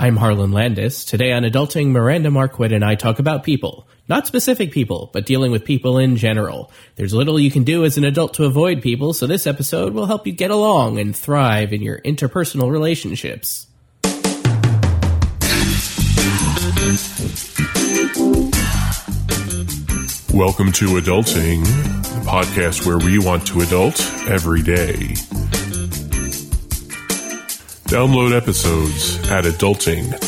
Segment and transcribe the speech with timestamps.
[0.00, 1.04] I'm Harlan Landes.
[1.04, 3.88] Today on Adulting, Miranda Marquit and I talk about people.
[4.08, 6.70] Not specific people, but dealing with people in general.
[6.94, 10.06] There's little you can do as an adult to avoid people, so this episode will
[10.06, 13.66] help you get along and thrive in your interpersonal relationships.
[20.32, 25.16] Welcome to Adulting, the podcast where we want to adult every day.
[27.88, 30.18] Download episodes at adulting.tv.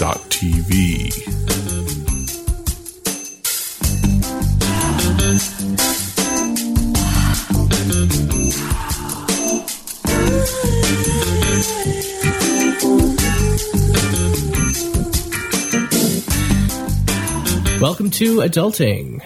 [17.79, 19.23] Welcome to Adulting.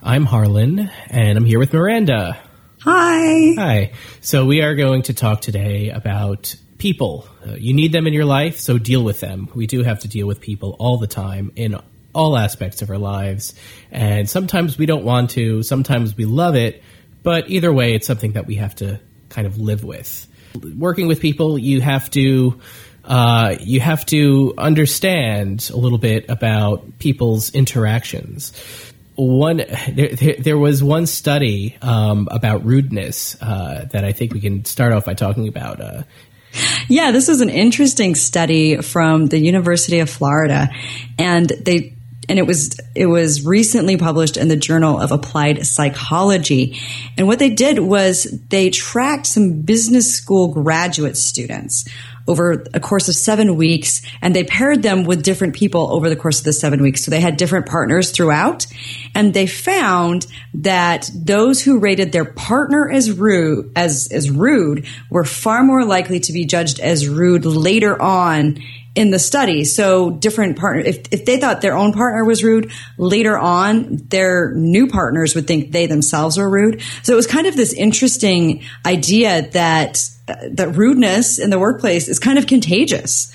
[0.00, 2.38] I'm Harlan, and I'm here with Miranda.
[2.82, 3.54] Hi.
[3.56, 3.92] Hi.
[4.20, 6.54] So, we are going to talk today about
[6.84, 7.26] people.
[7.46, 9.48] Uh, you need them in your life, so deal with them.
[9.54, 11.80] We do have to deal with people all the time in
[12.14, 13.54] all aspects of our lives.
[13.90, 16.82] And sometimes we don't want to, sometimes we love it,
[17.22, 20.26] but either way, it's something that we have to kind of live with.
[20.76, 22.60] Working with people, you have to.
[23.06, 28.52] Uh, you have to understand a little bit about people's interactions
[29.16, 29.58] one
[29.92, 34.92] there, there, was one study um, about rudeness uh, that I think we can start
[34.92, 35.82] off by talking about.
[35.82, 36.02] Uh,
[36.88, 40.68] yeah, this is an interesting study from the University of Florida,
[41.18, 41.94] and they
[42.28, 46.78] and it was it was recently published in the Journal of Applied Psychology.
[47.16, 51.84] And what they did was they tracked some business school graduate students
[52.26, 56.16] over a course of seven weeks, and they paired them with different people over the
[56.16, 57.04] course of the seven weeks.
[57.04, 58.66] So they had different partners throughout,
[59.14, 65.24] and they found that those who rated their partner as rude as as rude were
[65.24, 68.58] far more likely to be judged as rude later on
[68.94, 69.64] in the study.
[69.64, 74.54] So different partner, if, if they thought their own partner was rude, later on, their
[74.54, 76.80] new partners would think they themselves were rude.
[77.02, 82.18] So it was kind of this interesting idea that, that rudeness in the workplace is
[82.18, 83.32] kind of contagious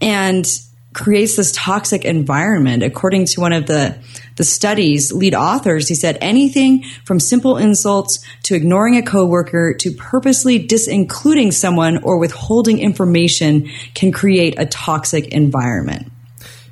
[0.00, 0.46] and
[0.92, 2.82] creates this toxic environment.
[2.82, 3.96] According to one of the
[4.36, 9.90] the study's lead authors, he said anything from simple insults to ignoring a coworker to
[9.90, 16.12] purposely disincluding someone or withholding information can create a toxic environment.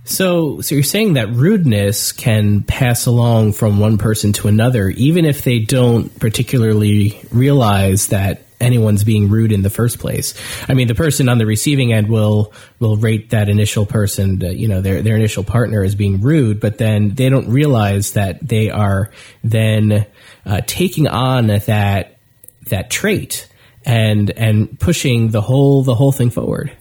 [0.05, 5.25] So, so you're saying that rudeness can pass along from one person to another, even
[5.25, 10.34] if they don't particularly realize that anyone's being rude in the first place.
[10.69, 14.55] I mean, the person on the receiving end will will rate that initial person, to,
[14.55, 18.47] you know, their their initial partner as being rude, but then they don't realize that
[18.47, 19.11] they are
[19.44, 20.06] then
[20.44, 22.17] uh, taking on that
[22.69, 23.49] that trait
[23.84, 26.73] and and pushing the whole the whole thing forward.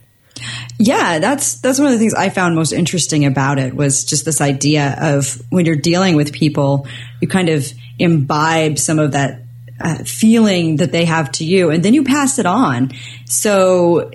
[0.78, 4.25] Yeah, that's that's one of the things I found most interesting about it was just
[4.25, 6.88] this idea of when you're dealing with people,
[7.22, 7.66] you kind of
[7.97, 9.44] imbibe some of that
[9.80, 12.91] uh, feeling that they have to you, and then you pass it on.
[13.25, 14.12] So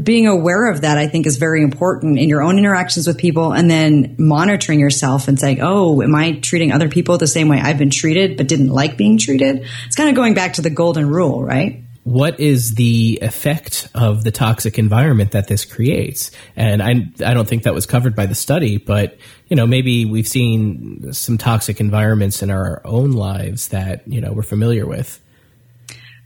[0.00, 3.52] being aware of that, I think, is very important in your own interactions with people,
[3.52, 7.60] and then monitoring yourself and saying, "Oh, am I treating other people the same way
[7.60, 10.70] I've been treated, but didn't like being treated?" It's kind of going back to the
[10.70, 11.82] golden rule, right?
[12.04, 16.30] What is the effect of the toxic environment that this creates?
[16.56, 16.90] And I,
[17.24, 19.18] I don't think that was covered by the study, but
[19.48, 24.32] you know, maybe we've seen some toxic environments in our own lives that you know
[24.32, 25.20] we're familiar with.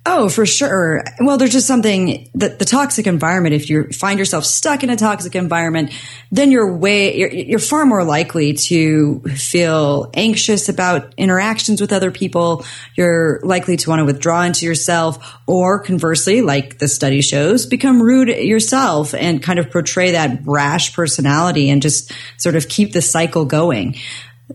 [0.06, 1.02] Oh, for sure.
[1.18, 4.96] Well, there's just something that the toxic environment, if you find yourself stuck in a
[4.96, 5.92] toxic environment,
[6.30, 12.10] then you're way, you're, you're, far more likely to feel anxious about interactions with other
[12.10, 12.66] people.
[12.96, 18.02] You're likely to want to withdraw into yourself or conversely, like the study shows, become
[18.02, 23.00] rude yourself and kind of portray that brash personality and just sort of keep the
[23.00, 23.96] cycle going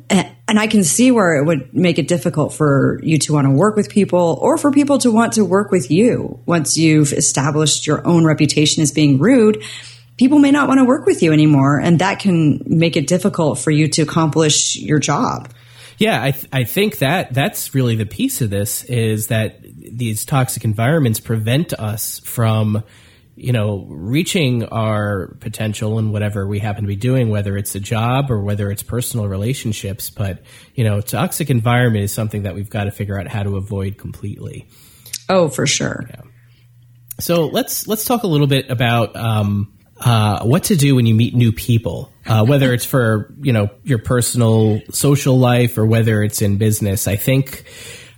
[0.10, 3.52] and I can see where it would make it difficult for you to want to
[3.52, 7.88] work with people or for people to want to work with you once you've established
[7.88, 9.64] your own reputation as being rude.
[10.18, 13.58] People may not want to work with you anymore, and that can make it difficult
[13.58, 15.50] for you to accomplish your job.
[15.98, 20.26] Yeah, I, th- I think that that's really the piece of this is that these
[20.26, 22.84] toxic environments prevent us from
[23.40, 27.80] you know, reaching our potential in whatever we happen to be doing, whether it's a
[27.80, 30.10] job or whether it's personal relationships.
[30.10, 30.44] But,
[30.76, 33.98] you know, toxic environment is something that we've got to figure out how to avoid
[33.98, 34.68] completely.
[35.30, 36.06] Oh, for sure.
[36.10, 36.22] Yeah.
[37.20, 41.16] So let's let's talk a little bit about um, uh, what to do when you
[41.16, 46.24] meet new people, uh, whether it's for you know your personal social life or whether
[46.24, 47.08] it's in business.
[47.08, 47.66] I think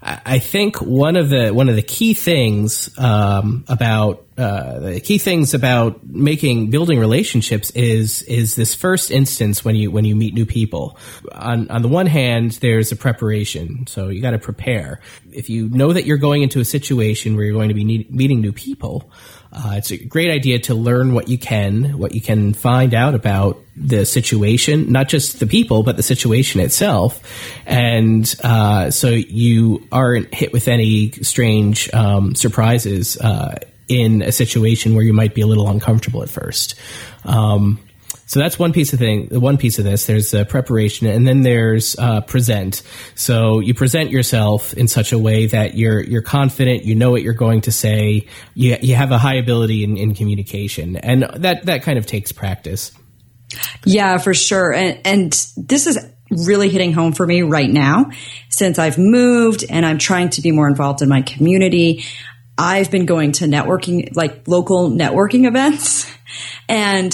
[0.03, 5.19] I think one of the one of the key things um, about uh, the key
[5.19, 10.33] things about making building relationships is is this first instance when you when you meet
[10.33, 10.97] new people.
[11.33, 15.01] On on the one hand, there's a preparation, so you got to prepare.
[15.31, 18.11] If you know that you're going into a situation where you're going to be need,
[18.11, 19.11] meeting new people,
[19.51, 23.15] uh, it's a great idea to learn what you can, what you can find out
[23.15, 27.21] about the situation, not just the people, but the situation itself.
[27.65, 33.59] And uh, so you aren't hit with any strange um, surprises uh,
[33.89, 36.75] in a situation where you might be a little uncomfortable at first.
[37.25, 37.77] Um,
[38.31, 39.27] so that's one piece of thing.
[39.29, 40.05] One piece of this.
[40.05, 42.81] There's uh, preparation, and then there's uh, present.
[43.13, 46.85] So you present yourself in such a way that you're you're confident.
[46.85, 48.29] You know what you're going to say.
[48.53, 52.31] You you have a high ability in, in communication, and that that kind of takes
[52.31, 52.93] practice.
[53.83, 54.73] Yeah, for sure.
[54.73, 55.99] And and this is
[56.29, 58.11] really hitting home for me right now
[58.47, 62.05] since I've moved and I'm trying to be more involved in my community.
[62.57, 66.09] I've been going to networking, like local networking events,
[66.69, 67.13] and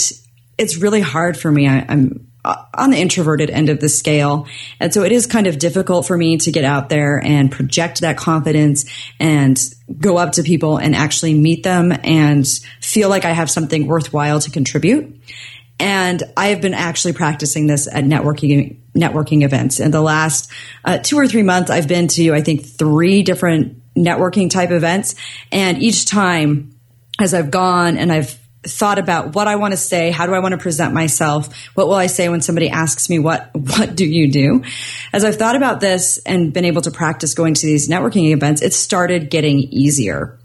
[0.58, 1.68] it's really hard for me.
[1.68, 2.28] I, am
[2.74, 4.48] on the introverted end of the scale.
[4.80, 8.02] And so it is kind of difficult for me to get out there and project
[8.02, 8.86] that confidence
[9.20, 9.60] and
[10.00, 12.48] go up to people and actually meet them and
[12.82, 15.20] feel like I have something worthwhile to contribute.
[15.80, 19.80] And I have been actually practicing this at networking networking events.
[19.80, 20.52] In the last
[20.84, 25.14] uh, two or three months, I've been to I think three different networking type events,
[25.52, 26.76] and each time
[27.20, 30.40] as I've gone and I've thought about what I want to say, how do I
[30.40, 34.06] want to present myself, what will I say when somebody asks me what what do
[34.06, 34.64] you do?
[35.14, 38.62] As I've thought about this and been able to practice going to these networking events,
[38.62, 40.38] it started getting easier.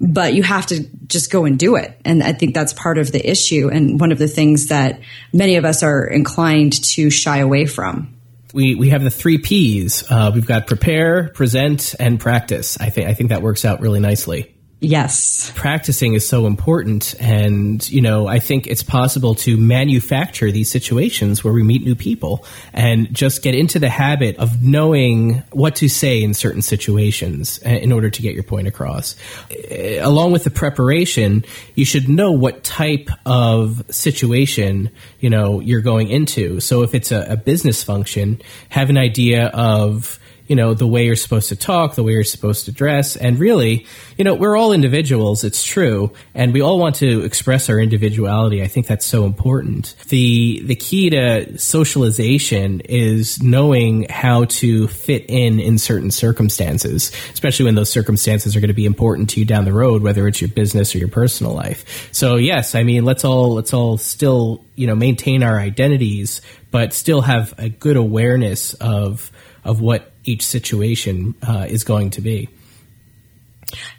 [0.00, 2.00] But you have to just go and do it.
[2.04, 5.00] And I think that's part of the issue and one of the things that
[5.32, 8.16] many of us are inclined to shy away from.
[8.54, 10.04] We, we have the three P's.
[10.10, 12.78] Uh, we've got prepare, present, and practice.
[12.80, 14.54] I think I think that works out really nicely.
[14.84, 15.52] Yes.
[15.54, 17.14] Practicing is so important.
[17.20, 21.94] And, you know, I think it's possible to manufacture these situations where we meet new
[21.94, 27.58] people and just get into the habit of knowing what to say in certain situations
[27.58, 29.14] in order to get your point across.
[29.50, 31.44] Eh, along with the preparation,
[31.76, 34.90] you should know what type of situation,
[35.20, 36.58] you know, you're going into.
[36.58, 40.18] So if it's a, a business function, have an idea of,
[40.52, 43.16] you know, the way you're supposed to talk, the way you're supposed to dress.
[43.16, 43.86] And really,
[44.18, 48.62] you know, we're all individuals, it's true, and we all want to express our individuality.
[48.62, 49.94] I think that's so important.
[50.08, 57.64] The the key to socialization is knowing how to fit in in certain circumstances, especially
[57.64, 60.42] when those circumstances are going to be important to you down the road, whether it's
[60.42, 62.10] your business or your personal life.
[62.12, 66.92] So, yes, I mean, let's all let's all still, you know, maintain our identities, but
[66.92, 69.32] still have a good awareness of
[69.64, 72.48] of what each situation uh, is going to be.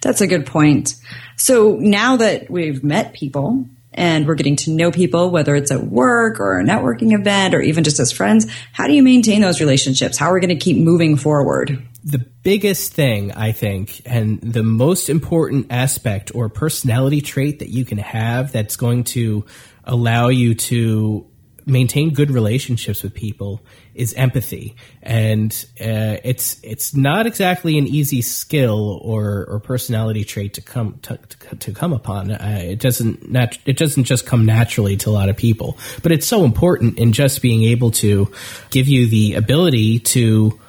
[0.02, 0.96] That's a good point.
[1.36, 5.84] So now that we've met people and we're getting to know people, whether it's at
[5.84, 9.60] work or a networking event or even just as friends, how do you maintain those
[9.60, 10.18] relationships?
[10.18, 11.82] How are we going to keep moving forward?
[12.04, 17.86] The biggest thing, I think, and the most important aspect or personality trait that you
[17.86, 19.46] can have that's going to
[19.86, 21.26] allow you to
[21.66, 23.62] maintain good relationships with people
[23.96, 30.56] is empathy, and uh, it's it's not exactly an easy skill or, or personality trait
[30.56, 32.32] to come to, to, to come upon.
[32.32, 36.12] Uh, it doesn't nat- it doesn't just come naturally to a lot of people, but
[36.12, 38.32] it's so important in just being able to
[38.70, 40.60] give you the ability to.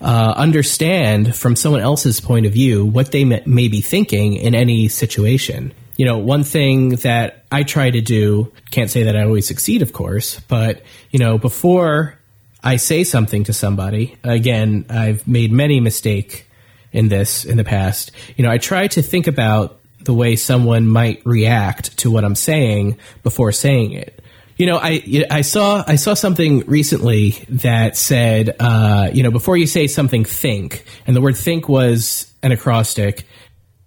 [0.00, 4.54] Uh, understand from someone else's point of view what they may, may be thinking in
[4.54, 9.22] any situation you know, one thing that I try to do, can't say that I
[9.22, 12.18] always succeed, of course, but, you know, before
[12.64, 16.48] I say something to somebody, again, I've made many mistake
[16.92, 18.10] in this in the past.
[18.36, 22.34] You know, I try to think about the way someone might react to what I'm
[22.34, 24.20] saying before saying it.
[24.56, 29.56] You know, I I saw I saw something recently that said, uh, you know, before
[29.56, 33.26] you say something, think, and the word think was an acrostic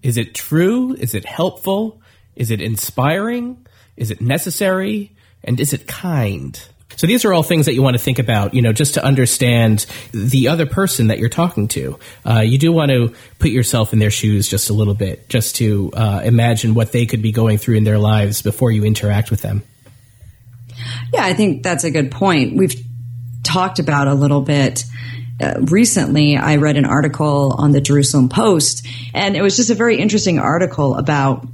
[0.04, 0.94] is it true?
[0.94, 2.02] Is it helpful?
[2.36, 3.66] Is it inspiring?
[3.96, 5.16] Is it necessary?
[5.44, 6.58] And is it kind?
[6.98, 9.04] So these are all things that you want to think about, you know, just to
[9.04, 12.00] understand the other person that you're talking to.
[12.26, 15.56] Uh, you do want to put yourself in their shoes just a little bit, just
[15.58, 19.32] to uh, imagine what they could be going through in their lives before you interact
[19.32, 19.64] with them.
[21.14, 22.58] Yeah, I think that's a good point.
[22.58, 22.76] We've
[23.44, 24.84] talked about a little bit
[25.40, 29.76] uh, recently I read an article on the Jerusalem Post, and it was just a
[29.76, 31.48] very interesting article about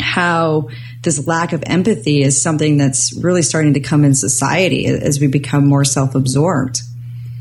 [0.00, 0.68] how
[1.02, 5.26] this lack of empathy is something that's really starting to come in society as we
[5.26, 6.80] become more self absorbed.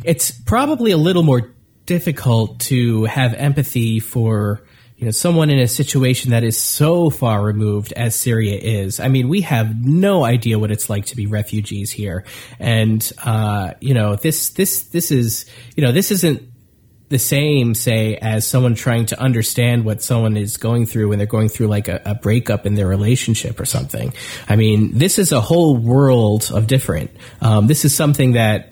[0.03, 1.53] It's probably a little more
[1.85, 4.61] difficult to have empathy for
[4.97, 8.99] you know someone in a situation that is so far removed as Syria is.
[8.99, 12.25] I mean, we have no idea what it's like to be refugees here,
[12.59, 15.45] and uh, you know this this this is
[15.75, 16.41] you know this isn't
[17.09, 21.27] the same, say, as someone trying to understand what someone is going through when they're
[21.27, 24.13] going through like a, a, breakup in their relationship or something.
[24.49, 27.11] I mean, this is a whole world of different.
[27.41, 28.71] Um, this is something that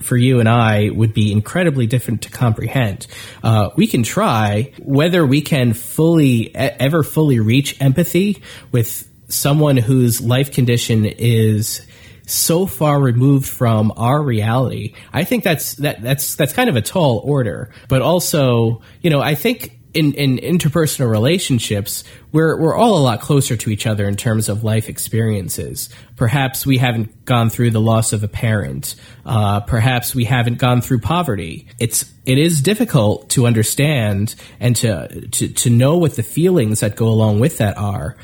[0.00, 3.06] for you and I would be incredibly different to comprehend.
[3.42, 10.20] Uh, we can try whether we can fully ever fully reach empathy with someone whose
[10.20, 11.86] life condition is
[12.26, 14.94] so far removed from our reality.
[15.12, 19.20] I think that's that that's that's kind of a tall order, but also, you know,
[19.20, 22.02] I think in, in interpersonal relationships,
[22.32, 25.88] we're we're all a lot closer to each other in terms of life experiences.
[26.16, 28.96] Perhaps we haven't gone through the loss of a parent.
[29.24, 31.68] Uh, perhaps we haven't gone through poverty.
[31.78, 36.96] It's it is difficult to understand and to, to to know what the feelings that
[36.96, 38.16] go along with that are,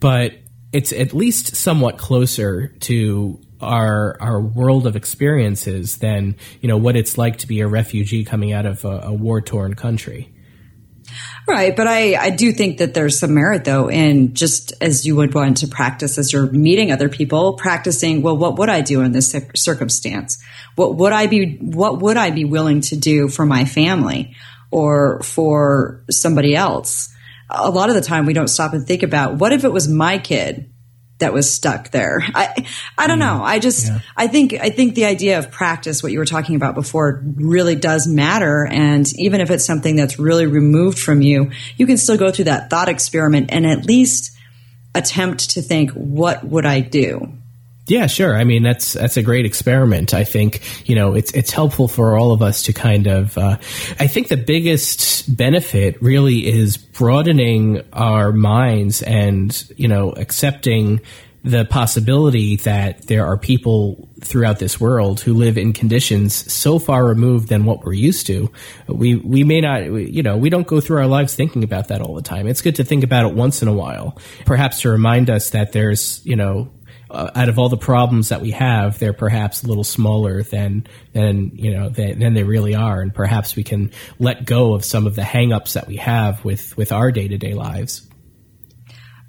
[0.00, 0.34] but
[0.72, 6.96] it's at least somewhat closer to our our world of experiences than you know what
[6.96, 10.32] it's like to be a refugee coming out of a, a war torn country.
[11.46, 11.74] Right.
[11.74, 15.34] But I, I do think that there's some merit though in just as you would
[15.34, 19.12] want to practice as you're meeting other people, practicing, well, what would I do in
[19.12, 20.42] this circumstance?
[20.76, 24.36] What would I be, what would I be willing to do for my family
[24.70, 27.12] or for somebody else?
[27.50, 29.88] A lot of the time we don't stop and think about what if it was
[29.88, 30.71] my kid
[31.22, 32.22] that was stuck there.
[32.34, 32.66] I
[32.98, 33.26] I don't hmm.
[33.26, 33.42] know.
[33.42, 34.00] I just yeah.
[34.16, 37.74] I think I think the idea of practice, what you were talking about before, really
[37.74, 38.66] does matter.
[38.66, 42.46] And even if it's something that's really removed from you, you can still go through
[42.46, 44.36] that thought experiment and at least
[44.94, 47.32] attempt to think, what would I do?
[47.92, 48.34] Yeah, sure.
[48.34, 50.14] I mean, that's that's a great experiment.
[50.14, 53.36] I think you know it's it's helpful for all of us to kind of.
[53.36, 53.58] Uh,
[54.00, 61.02] I think the biggest benefit really is broadening our minds and you know accepting
[61.44, 67.04] the possibility that there are people throughout this world who live in conditions so far
[67.04, 68.50] removed than what we're used to.
[68.86, 72.00] We we may not, you know, we don't go through our lives thinking about that
[72.00, 72.46] all the time.
[72.46, 75.72] It's good to think about it once in a while, perhaps to remind us that
[75.72, 76.70] there's, you know,
[77.12, 80.86] uh, out of all the problems that we have, they're perhaps a little smaller than
[81.12, 84.84] than you know than, than they really are, and perhaps we can let go of
[84.84, 88.08] some of the hangups that we have with with our day to day lives.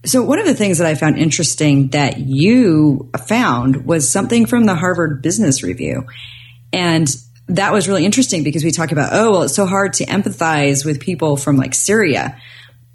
[0.05, 4.65] So one of the things that I found interesting that you found was something from
[4.65, 6.05] the Harvard Business Review,
[6.71, 7.07] and
[7.47, 10.85] that was really interesting because we talk about oh well it's so hard to empathize
[10.85, 12.39] with people from like Syria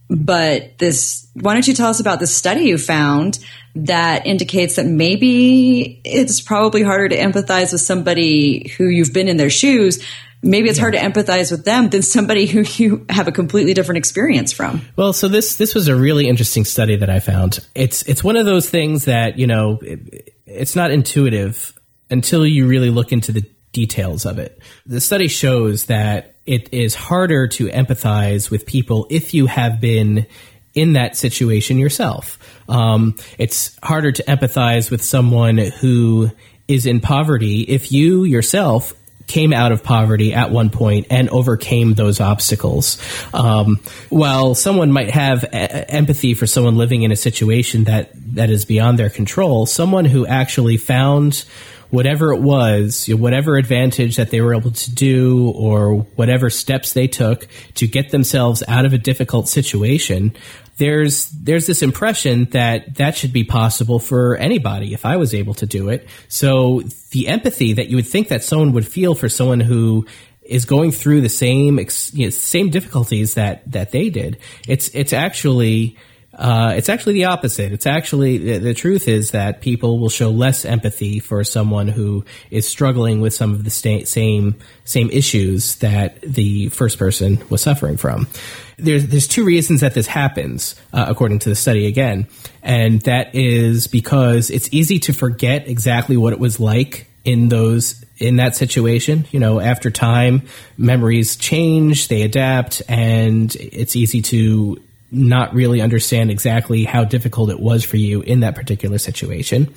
[0.08, 3.38] but this, why don't you tell us about the study you found
[3.74, 9.36] that indicates that maybe it's probably harder to empathize with somebody who you've been in
[9.36, 10.02] their shoes.
[10.42, 10.82] Maybe it's yeah.
[10.82, 14.82] hard to empathize with them than somebody who you have a completely different experience from.
[14.96, 17.60] Well, so this this was a really interesting study that I found.
[17.74, 21.78] It's it's one of those things that you know it, it's not intuitive
[22.10, 24.60] until you really look into the details of it.
[24.86, 30.26] The study shows that it is harder to empathize with people if you have been
[30.74, 32.38] in that situation yourself.
[32.68, 36.30] Um, it's harder to empathize with someone who
[36.66, 38.94] is in poverty if you yourself
[39.26, 42.96] came out of poverty at one point and overcame those obstacles.
[43.34, 48.50] Um, while someone might have a- empathy for someone living in a situation that, that
[48.50, 51.44] is beyond their control, someone who actually found
[51.90, 57.08] whatever it was, whatever advantage that they were able to do or whatever steps they
[57.08, 60.34] took to get themselves out of a difficult situation,
[60.78, 65.54] there's there's this impression that that should be possible for anybody if I was able
[65.54, 66.08] to do it.
[66.28, 70.06] So the empathy that you would think that someone would feel for someone who
[70.42, 71.78] is going through the same
[72.12, 75.96] you know, same difficulties that that they did, it's it's actually
[76.38, 77.72] uh, it's actually the opposite.
[77.72, 82.24] It's actually the, the, truth is that people will show less empathy for someone who
[82.52, 84.54] is struggling with some of the sta- same
[84.84, 88.28] same issues that the first person was suffering from.
[88.76, 92.28] There's there's two reasons that this happens, uh, according to the study again,
[92.62, 98.04] and that is because it's easy to forget exactly what it was like in those
[98.18, 99.26] in that situation.
[99.32, 100.42] You know, after time,
[100.76, 104.80] memories change, they adapt, and it's easy to
[105.10, 109.72] not really understand exactly how difficult it was for you in that particular situation.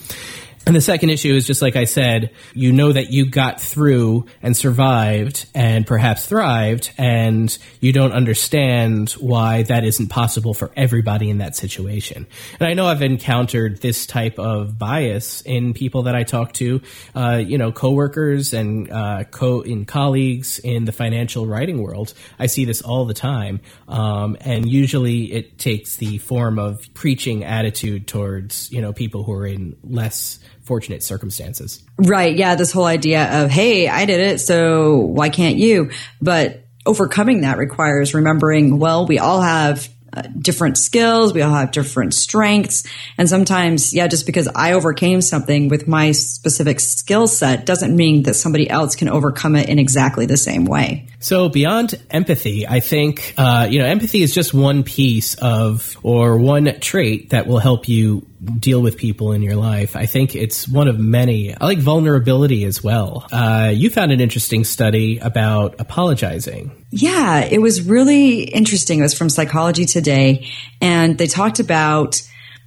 [0.67, 4.27] And the second issue is just like I said, you know that you got through
[4.43, 11.31] and survived and perhaps thrived, and you don't understand why that isn't possible for everybody
[11.31, 12.27] in that situation.
[12.59, 16.81] And I know I've encountered this type of bias in people that I talk to,
[17.15, 22.13] uh, you know, coworkers and uh, co in colleagues in the financial writing world.
[22.37, 27.43] I see this all the time, um, and usually it takes the form of preaching
[27.43, 31.83] attitude towards you know people who are in less fortunate circumstances.
[31.97, 32.35] Right.
[32.35, 32.55] Yeah.
[32.55, 35.91] This whole idea of, hey, I did it, so why can't you?
[36.21, 41.33] But overcoming that requires remembering, well, we all have uh, different skills.
[41.33, 42.83] We all have different strengths.
[43.17, 48.23] And sometimes, yeah, just because I overcame something with my specific skill set doesn't mean
[48.23, 51.07] that somebody else can overcome it in exactly the same way.
[51.19, 56.37] So beyond empathy, I think, uh, you know, empathy is just one piece of, or
[56.37, 58.27] one trait that will help you
[58.59, 59.95] deal with people in your life.
[59.95, 61.55] I think it's one of many.
[61.55, 63.27] I like vulnerability as well.
[63.31, 66.85] Uh, you found an interesting study about apologizing.
[66.89, 68.99] Yeah, it was really interesting.
[68.99, 70.47] It was from Psychology Today,
[70.81, 72.21] and they talked about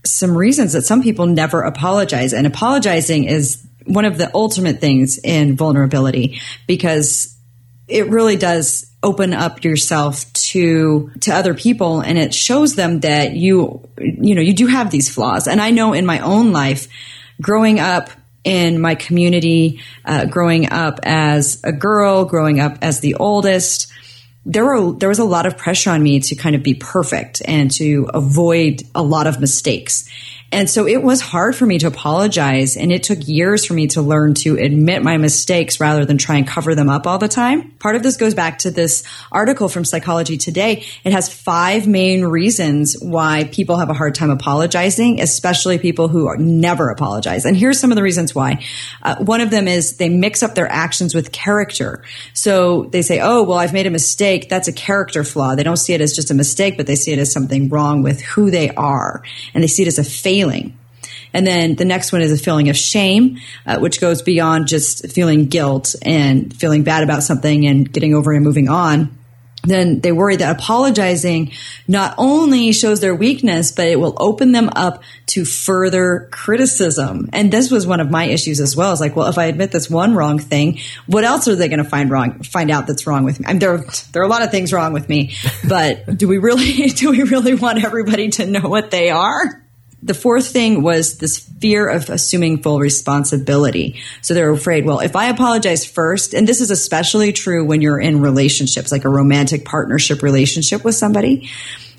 [0.06, 2.32] some reasons that some people never apologize.
[2.32, 7.36] And apologizing is one of the ultimate things in vulnerability because
[7.88, 12.00] it really does open up yourself to to other people.
[12.00, 15.46] And it shows them that you you know you do have these flaws.
[15.46, 16.88] And i know in my own life
[17.40, 18.10] growing up
[18.44, 23.90] in my community uh, growing up as a girl growing up as the oldest
[24.46, 27.40] there were there was a lot of pressure on me to kind of be perfect
[27.46, 30.08] and to avoid a lot of mistakes
[30.54, 32.76] and so it was hard for me to apologize.
[32.76, 36.36] And it took years for me to learn to admit my mistakes rather than try
[36.36, 37.72] and cover them up all the time.
[37.72, 40.84] Part of this goes back to this article from Psychology Today.
[41.02, 46.32] It has five main reasons why people have a hard time apologizing, especially people who
[46.36, 47.44] never apologize.
[47.44, 48.64] And here's some of the reasons why.
[49.02, 52.04] Uh, one of them is they mix up their actions with character.
[52.32, 54.48] So they say, oh, well, I've made a mistake.
[54.48, 55.56] That's a character flaw.
[55.56, 58.02] They don't see it as just a mistake, but they see it as something wrong
[58.02, 59.24] with who they are.
[59.52, 60.76] And they see it as a failure feeling.
[61.32, 65.10] And then the next one is a feeling of shame, uh, which goes beyond just
[65.10, 69.18] feeling guilt and feeling bad about something and getting over and moving on.
[69.64, 71.52] Then they worry that apologizing
[71.88, 77.30] not only shows their weakness, but it will open them up to further criticism.
[77.32, 78.92] And this was one of my issues as well.
[78.92, 81.82] It's like, well, if I admit this one wrong thing, what else are they going
[81.82, 83.46] to find wrong, find out that's wrong with me?
[83.46, 85.34] I mean, there, there are a lot of things wrong with me,
[85.66, 89.63] but do we really, do we really want everybody to know what they are?
[90.04, 94.02] The fourth thing was this fear of assuming full responsibility.
[94.20, 97.98] So they're afraid, well, if I apologize first, and this is especially true when you're
[97.98, 101.48] in relationships, like a romantic partnership relationship with somebody,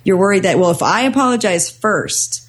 [0.04, 2.48] you're worried that, well, if I apologize first,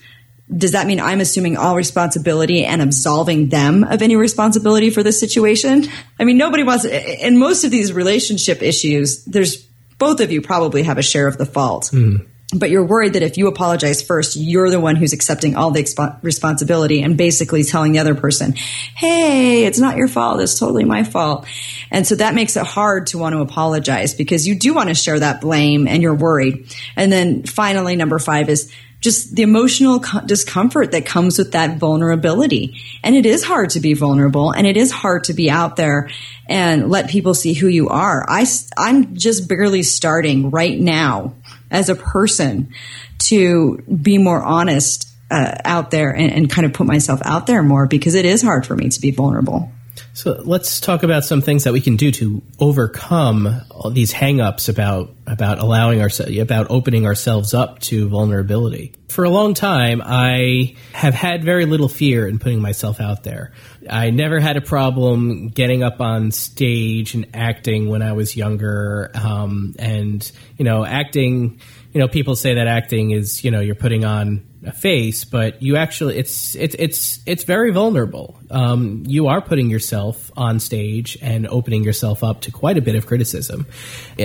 [0.54, 5.18] does that mean I'm assuming all responsibility and absolving them of any responsibility for this
[5.18, 5.86] situation?
[6.20, 9.56] I mean, nobody wants, in most of these relationship issues, there's
[9.98, 11.90] both of you probably have a share of the fault.
[11.94, 15.72] Mm but you're worried that if you apologize first, you're the one who's accepting all
[15.72, 20.40] the expo- responsibility and basically telling the other person, Hey, it's not your fault.
[20.40, 21.46] It's totally my fault.
[21.90, 24.94] And so that makes it hard to want to apologize because you do want to
[24.94, 26.72] share that blame and you're worried.
[26.94, 31.78] And then finally, number five is just the emotional co- discomfort that comes with that
[31.78, 32.80] vulnerability.
[33.02, 36.10] And it is hard to be vulnerable and it is hard to be out there
[36.48, 38.24] and let people see who you are.
[38.28, 41.34] I, I'm just barely starting right now
[41.70, 42.72] as a person
[43.18, 47.62] to be more honest uh, out there and, and kind of put myself out there
[47.62, 49.70] more because it is hard for me to be vulnerable.
[50.12, 55.10] So let's talk about some things that we can do to overcome these hangups about
[55.26, 58.92] about allowing ourselves about opening ourselves up to vulnerability.
[59.08, 63.52] For a long time, I have had very little fear in putting myself out there.
[63.88, 69.10] I never had a problem getting up on stage and acting when I was younger,
[69.14, 71.60] um, and you know, acting.
[71.92, 75.76] You know, people say that acting is you know you're putting on face, but you
[75.76, 78.38] actually it's it's it's it's very vulnerable.
[78.50, 82.94] Um, you are putting yourself on stage and opening yourself up to quite a bit
[82.94, 83.66] of criticism.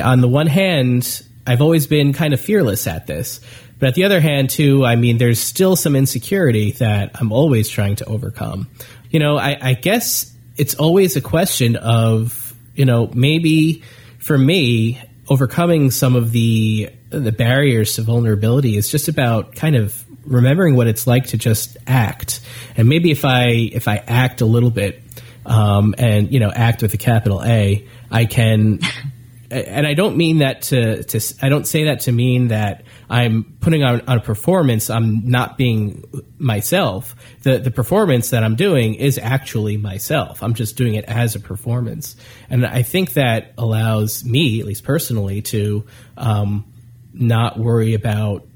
[0.02, 3.40] On the one hand, I've always been kind of fearless at this,
[3.80, 7.68] but at the other hand, too, I mean, there's still some insecurity that I'm always
[7.68, 8.70] trying to overcome.
[9.10, 13.84] You know, I, I guess it's always a question of you know maybe
[14.20, 20.06] for me overcoming some of the the barriers to vulnerability is just about kind of
[20.26, 22.42] remembering what it's like to just act.
[22.78, 25.02] And maybe if I if I act a little bit,
[25.46, 28.80] um, and you know, act with a capital A, I can
[29.52, 33.44] and I don't mean that to, to I don't say that to mean that I'm
[33.60, 34.90] putting on, on a performance.
[34.90, 36.06] I'm not being
[36.38, 37.16] myself.
[37.44, 40.42] The the performance that I'm doing is actually myself.
[40.42, 42.16] I'm just doing it as a performance,
[42.50, 45.86] and I think that allows me, at least personally, to
[46.18, 46.66] um,
[47.14, 48.48] not worry about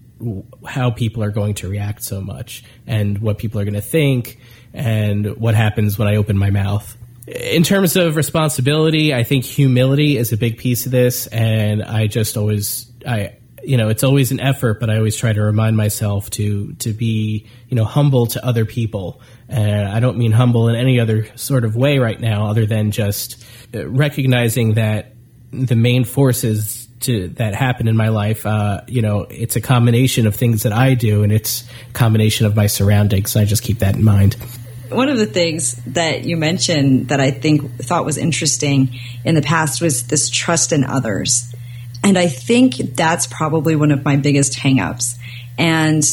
[0.66, 4.40] how people are going to react so much and what people are going to think
[4.74, 6.98] and what happens when I open my mouth.
[7.28, 12.06] In terms of responsibility, I think humility is a big piece of this, and I
[12.06, 15.76] just always I you know it's always an effort, but I always try to remind
[15.76, 20.70] myself to to be you know humble to other people, and I don't mean humble
[20.70, 25.14] in any other sort of way right now, other than just uh, recognizing that
[25.52, 30.28] the main forces to that happen in my life, uh, you know, it's a combination
[30.28, 33.32] of things that I do, and it's a combination of my surroundings.
[33.32, 34.36] So I just keep that in mind.
[34.90, 39.42] One of the things that you mentioned that I think thought was interesting in the
[39.42, 41.54] past was this trust in others.
[42.04, 45.18] And I think that's probably one of my biggest hangups.
[45.58, 46.04] And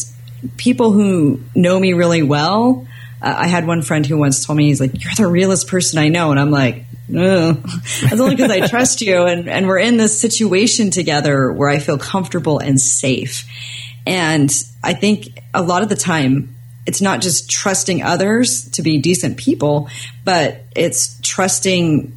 [0.56, 2.86] people who know me really well,
[3.20, 5.98] uh, I had one friend who once told me, he's like, You're the realest person
[5.98, 6.30] I know.
[6.30, 7.52] And I'm like, No,
[8.02, 9.24] that's only because I trust you.
[9.24, 13.44] And, and we're in this situation together where I feel comfortable and safe.
[14.06, 14.50] And
[14.82, 19.36] I think a lot of the time, it's not just trusting others to be decent
[19.36, 19.90] people,
[20.24, 22.16] but it's trusting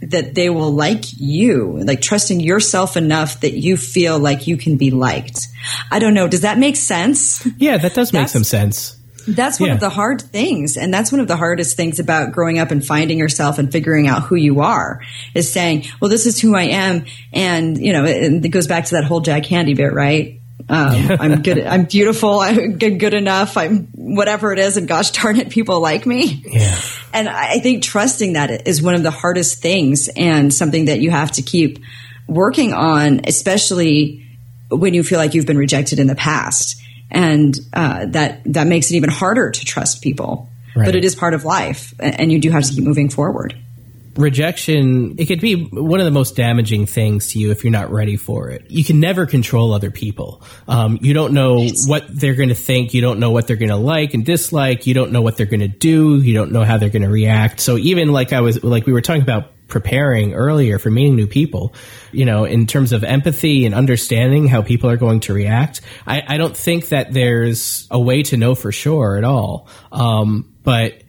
[0.00, 4.76] that they will like you, like trusting yourself enough that you feel like you can
[4.76, 5.48] be liked.
[5.90, 6.28] I don't know.
[6.28, 7.46] Does that make sense?
[7.58, 8.96] Yeah, that does make some sense.
[9.26, 9.74] That's one yeah.
[9.74, 10.76] of the hard things.
[10.76, 14.06] And that's one of the hardest things about growing up and finding yourself and figuring
[14.08, 15.02] out who you are
[15.34, 17.04] is saying, well, this is who I am.
[17.32, 20.40] And, you know, it, it goes back to that whole Jack Handey bit, right?
[20.68, 21.58] Um, I'm good.
[21.66, 22.40] I'm beautiful.
[22.40, 23.56] I'm good, good enough.
[23.56, 24.76] I'm whatever it is.
[24.76, 26.42] And gosh darn it, people like me.
[26.46, 26.80] Yeah.
[27.12, 31.10] And I think trusting that is one of the hardest things and something that you
[31.10, 31.80] have to keep
[32.28, 34.26] working on, especially
[34.70, 36.79] when you feel like you've been rejected in the past.
[37.10, 40.48] And uh, that that makes it even harder to trust people.
[40.74, 40.86] Right.
[40.86, 43.56] But it is part of life, and you do have to keep moving forward.
[44.16, 47.90] Rejection it could be one of the most damaging things to you if you're not
[47.90, 48.70] ready for it.
[48.70, 50.42] You can never control other people.
[50.68, 52.92] Um, you don't know what they're going to think.
[52.92, 54.86] You don't know what they're going to like and dislike.
[54.86, 56.18] You don't know what they're going to do.
[56.18, 57.60] You don't know how they're going to react.
[57.60, 61.26] So even like i was like we were talking about preparing earlier for meeting new
[61.26, 61.74] people.
[62.12, 66.22] You know in terms of empathy and understanding how people are going to react i,
[66.26, 69.68] I don't think that there's a way to know for sure at all.
[69.92, 71.02] Um, but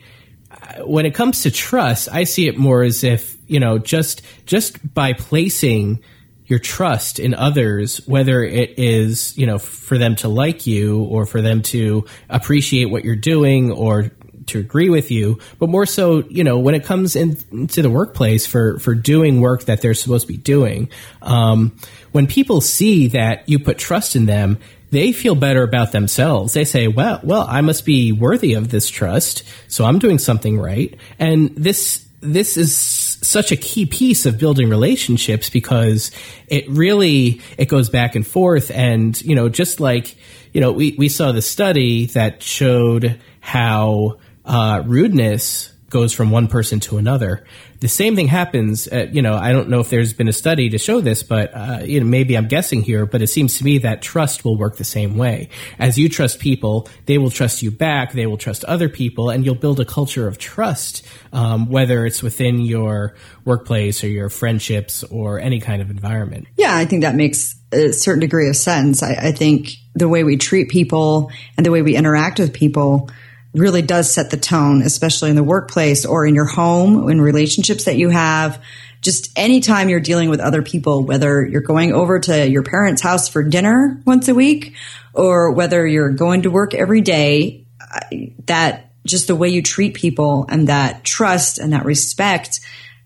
[0.79, 4.93] when it comes to trust, I see it more as if you know just just
[4.93, 6.03] by placing
[6.45, 11.25] your trust in others, whether it is you know for them to like you or
[11.25, 14.11] for them to appreciate what you're doing or
[14.51, 17.89] to agree with you, but more so, you know, when it comes in, into the
[17.89, 20.89] workplace for for doing work that they're supposed to be doing,
[21.21, 21.75] um,
[22.11, 24.57] when people see that you put trust in them,
[24.91, 26.53] they feel better about themselves.
[26.53, 30.59] They say, well, well, I must be worthy of this trust, so I'm doing something
[30.59, 30.97] right.
[31.17, 36.11] And this, this is such a key piece of building relationships because
[36.47, 38.69] it really, it goes back and forth.
[38.71, 40.17] And, you know, just like,
[40.51, 46.47] you know, we, we saw the study that showed how, uh, rudeness goes from one
[46.47, 47.45] person to another.
[47.81, 48.87] The same thing happens.
[48.87, 51.53] Uh, you know, I don't know if there's been a study to show this, but
[51.53, 53.05] uh, you know, maybe I'm guessing here.
[53.05, 55.49] But it seems to me that trust will work the same way.
[55.77, 58.13] As you trust people, they will trust you back.
[58.13, 62.23] They will trust other people, and you'll build a culture of trust, um, whether it's
[62.23, 66.47] within your workplace or your friendships or any kind of environment.
[66.57, 69.03] Yeah, I think that makes a certain degree of sense.
[69.03, 73.09] I, I think the way we treat people and the way we interact with people
[73.53, 77.85] really does set the tone, especially in the workplace or in your home, in relationships
[77.85, 78.61] that you have.
[79.01, 83.27] Just anytime you're dealing with other people, whether you're going over to your parents' house
[83.27, 84.75] for dinner once a week
[85.13, 87.65] or whether you're going to work every day,
[88.45, 92.59] that just the way you treat people and that trust and that respect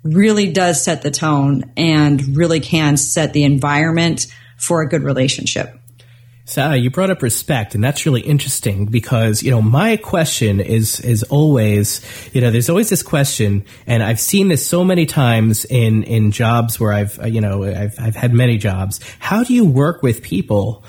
[0.04, 4.28] really does set the tone and really can set the environment
[4.58, 5.80] for a good relationship.
[6.48, 11.00] So you brought up respect, and that's really interesting because you know my question is
[11.00, 12.02] is always
[12.34, 16.32] you know there's always this question, and I've seen this so many times in in
[16.32, 19.00] jobs where I've uh, you know I've I've had many jobs.
[19.18, 20.84] How do you work with people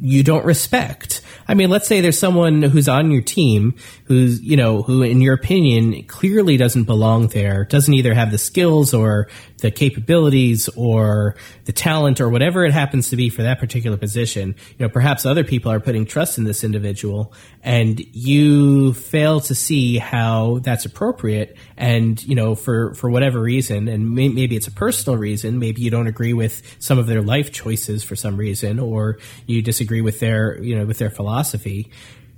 [0.00, 1.20] you don't respect.
[1.48, 5.20] I mean, let's say there's someone who's on your team who's, you know, who in
[5.20, 9.28] your opinion clearly doesn't belong there, doesn't either have the skills or
[9.62, 14.56] the capabilities or the talent or whatever it happens to be for that particular position.
[14.76, 19.54] You know, perhaps other people are putting trust in this individual and you fail to
[19.54, 21.56] see how that's appropriate.
[21.76, 25.80] And, you know, for, for whatever reason, and may, maybe it's a personal reason, maybe
[25.80, 30.00] you don't agree with some of their life choices for some reason, or you disagree
[30.00, 31.90] with their, you know, with their philosophy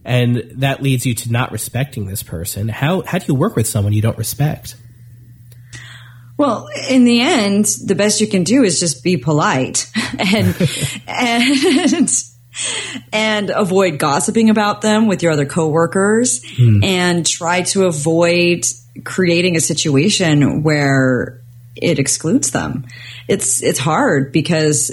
[0.04, 2.68] and that leads you to not respecting this person.
[2.68, 4.76] How how do you work with someone you don't respect?
[6.36, 10.56] Well, in the end, the best you can do is just be polite and
[11.06, 12.08] and
[13.12, 16.82] and avoid gossiping about them with your other coworkers hmm.
[16.82, 18.64] and try to avoid
[19.04, 21.40] creating a situation where
[21.76, 22.86] it excludes them.
[23.28, 24.92] It's it's hard because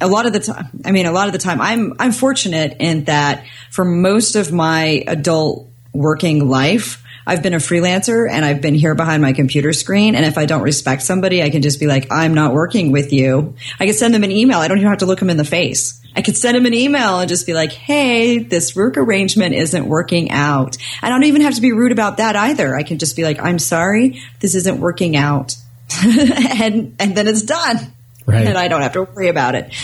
[0.00, 2.76] a lot of the time, I mean, a lot of the time, I'm I'm fortunate
[2.80, 8.62] in that for most of my adult working life, I've been a freelancer and I've
[8.62, 10.14] been here behind my computer screen.
[10.14, 13.12] And if I don't respect somebody, I can just be like, I'm not working with
[13.12, 13.54] you.
[13.78, 14.60] I can send them an email.
[14.60, 16.00] I don't even have to look them in the face.
[16.16, 19.86] I could send them an email and just be like, Hey, this work arrangement isn't
[19.86, 20.78] working out.
[21.02, 22.74] I don't even have to be rude about that either.
[22.74, 25.54] I can just be like, I'm sorry, this isn't working out.
[26.02, 27.92] and, and then it's done.
[28.24, 28.46] Right.
[28.46, 29.74] And I don't have to worry about it.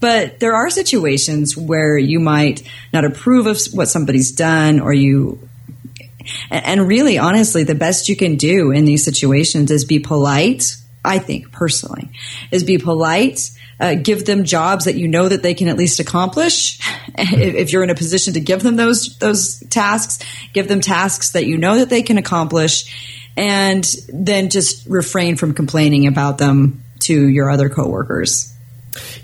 [0.00, 5.48] But there are situations where you might not approve of what somebody's done or you
[6.50, 11.18] and really honestly the best you can do in these situations is be polite i
[11.18, 12.10] think personally
[12.50, 15.98] is be polite uh, give them jobs that you know that they can at least
[15.98, 16.78] accomplish
[17.18, 21.32] if, if, you're in a position to give them those those tasks give them tasks
[21.32, 26.82] that you know that they can accomplish and then just refrain from complaining about them
[27.00, 28.52] to your other coworkers.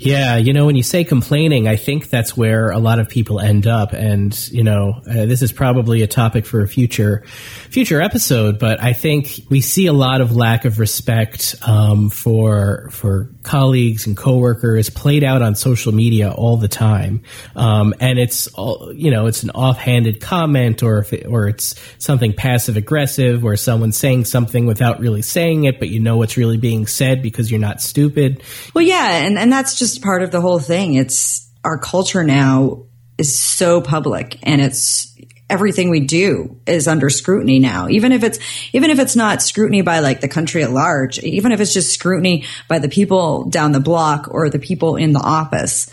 [0.02, 3.38] Yeah, you know, when you say complaining, I think that's where a lot of people
[3.38, 3.92] end up.
[3.92, 7.22] And, you know, uh, this is probably a topic for a future,
[7.68, 12.88] future episode, but I think we see a lot of lack of respect, um, for,
[12.92, 17.20] for colleagues and coworkers played out on social media all the time.
[17.54, 21.78] Um, and it's, all, you know, it's an offhanded comment or if it, or it's
[21.98, 26.38] something passive aggressive where someone's saying something without really saying it, but you know what's
[26.38, 28.42] really being said because you're not stupid.
[28.72, 29.26] Well, yeah.
[29.26, 30.94] And, and that's just just part of the whole thing.
[30.94, 32.84] It's our culture now
[33.18, 35.14] is so public and it's
[35.48, 37.88] everything we do is under scrutiny now.
[37.88, 38.38] Even if it's,
[38.72, 41.92] even if it's not scrutiny by like the country at large, even if it's just
[41.92, 45.90] scrutiny by the people down the block or the people in the office,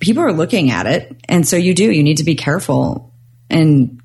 [0.00, 1.16] people are looking at it.
[1.28, 3.12] And so you do, you need to be careful
[3.50, 4.00] and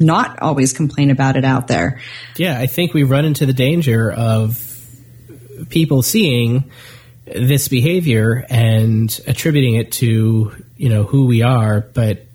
[0.00, 2.00] not always complain about it out there.
[2.36, 2.58] Yeah.
[2.58, 4.68] I think we run into the danger of
[5.68, 6.70] people seeing
[7.24, 12.26] this behavior and attributing it to you know who we are, but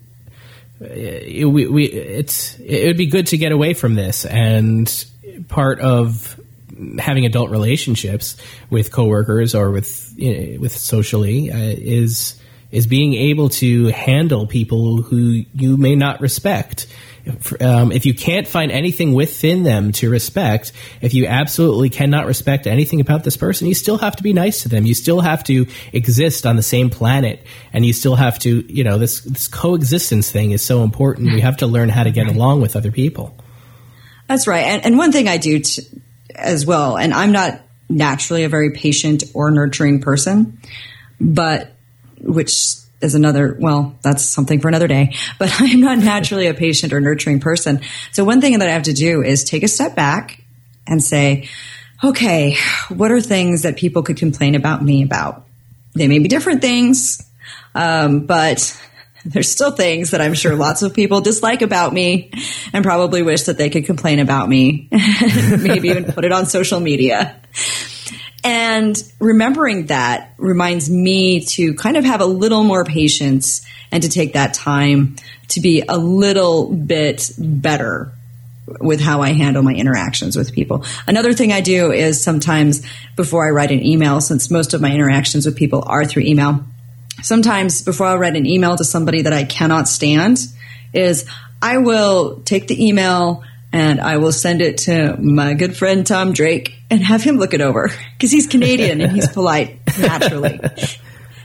[0.80, 4.24] it, we, we, it's it would be good to get away from this.
[4.24, 5.04] And
[5.48, 6.40] part of
[6.98, 8.36] having adult relationships
[8.70, 14.46] with coworkers or with you know, with socially uh, is is being able to handle
[14.46, 16.86] people who you may not respect
[17.60, 22.66] um, if you can't find anything within them to respect, if you absolutely cannot respect
[22.66, 24.86] anything about this person, you still have to be nice to them.
[24.86, 28.84] You still have to exist on the same planet, and you still have to, you
[28.84, 31.32] know, this this coexistence thing is so important.
[31.32, 33.36] We have to learn how to get along with other people.
[34.26, 34.64] That's right.
[34.64, 35.82] And, and one thing I do t-
[36.34, 40.58] as well, and I'm not naturally a very patient or nurturing person,
[41.20, 41.72] but
[42.20, 46.92] which is another, well, that's something for another day, but I'm not naturally a patient
[46.92, 47.80] or nurturing person.
[48.12, 50.42] So one thing that I have to do is take a step back
[50.86, 51.48] and say,
[52.02, 52.56] okay,
[52.88, 55.44] what are things that people could complain about me about?
[55.94, 57.22] They may be different things,
[57.74, 58.80] um, but
[59.24, 62.30] there's still things that I'm sure lots of people dislike about me
[62.72, 64.88] and probably wish that they could complain about me,
[65.58, 67.40] maybe even put it on social media.
[68.44, 74.08] And remembering that reminds me to kind of have a little more patience and to
[74.08, 75.16] take that time
[75.48, 78.12] to be a little bit better
[78.80, 80.84] with how I handle my interactions with people.
[81.06, 84.92] Another thing I do is sometimes before I write an email, since most of my
[84.92, 86.64] interactions with people are through email,
[87.22, 90.38] sometimes before I write an email to somebody that I cannot stand,
[90.92, 91.24] is
[91.60, 93.42] I will take the email
[93.78, 97.54] and I will send it to my good friend Tom Drake and have him look
[97.54, 100.60] it over because he's Canadian and he's polite naturally.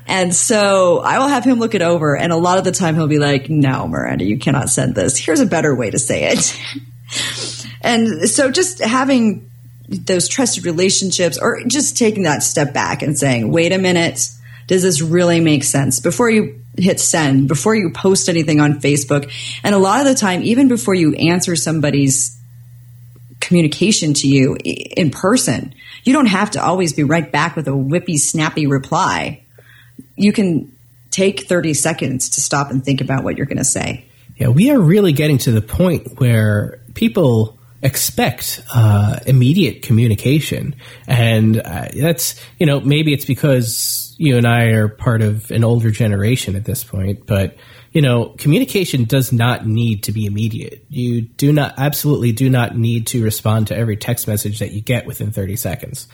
[0.08, 2.18] And so I will have him look it over.
[2.18, 5.16] And a lot of the time he'll be like, no, Miranda, you cannot send this.
[5.16, 6.60] Here's a better way to say it.
[7.82, 9.48] and so just having
[9.88, 14.28] those trusted relationships or just taking that step back and saying, wait a minute,
[14.66, 16.00] does this really make sense?
[16.00, 19.32] Before you hit send, before you post anything on Facebook,
[19.64, 22.38] and a lot of the time, even before you answer somebody's
[23.44, 25.76] communication to you in person.
[26.04, 29.44] You don't have to always be right back with a whippy, snappy reply.
[30.16, 30.72] You can
[31.12, 34.06] take 30 seconds to stop and think about what you're going to say.
[34.38, 41.60] Yeah, we are really getting to the point where people expect uh, immediate communication, and
[41.60, 45.92] uh, that's you know maybe it's because you and I are part of an older
[45.92, 47.58] generation at this point, but
[47.92, 50.86] you know communication does not need to be immediate.
[50.90, 54.82] You do not absolutely do not need to respond to every text message that you
[54.82, 56.08] get within thirty seconds.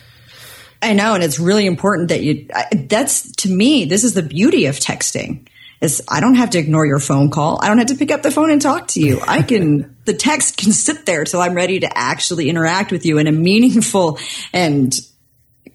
[0.81, 2.47] I know, and it's really important that you.
[2.71, 5.47] That's to me, this is the beauty of texting
[5.79, 7.59] is I don't have to ignore your phone call.
[7.61, 9.21] I don't have to pick up the phone and talk to you.
[9.25, 13.17] I can, the text can sit there till I'm ready to actually interact with you
[13.17, 14.19] in a meaningful
[14.51, 14.93] and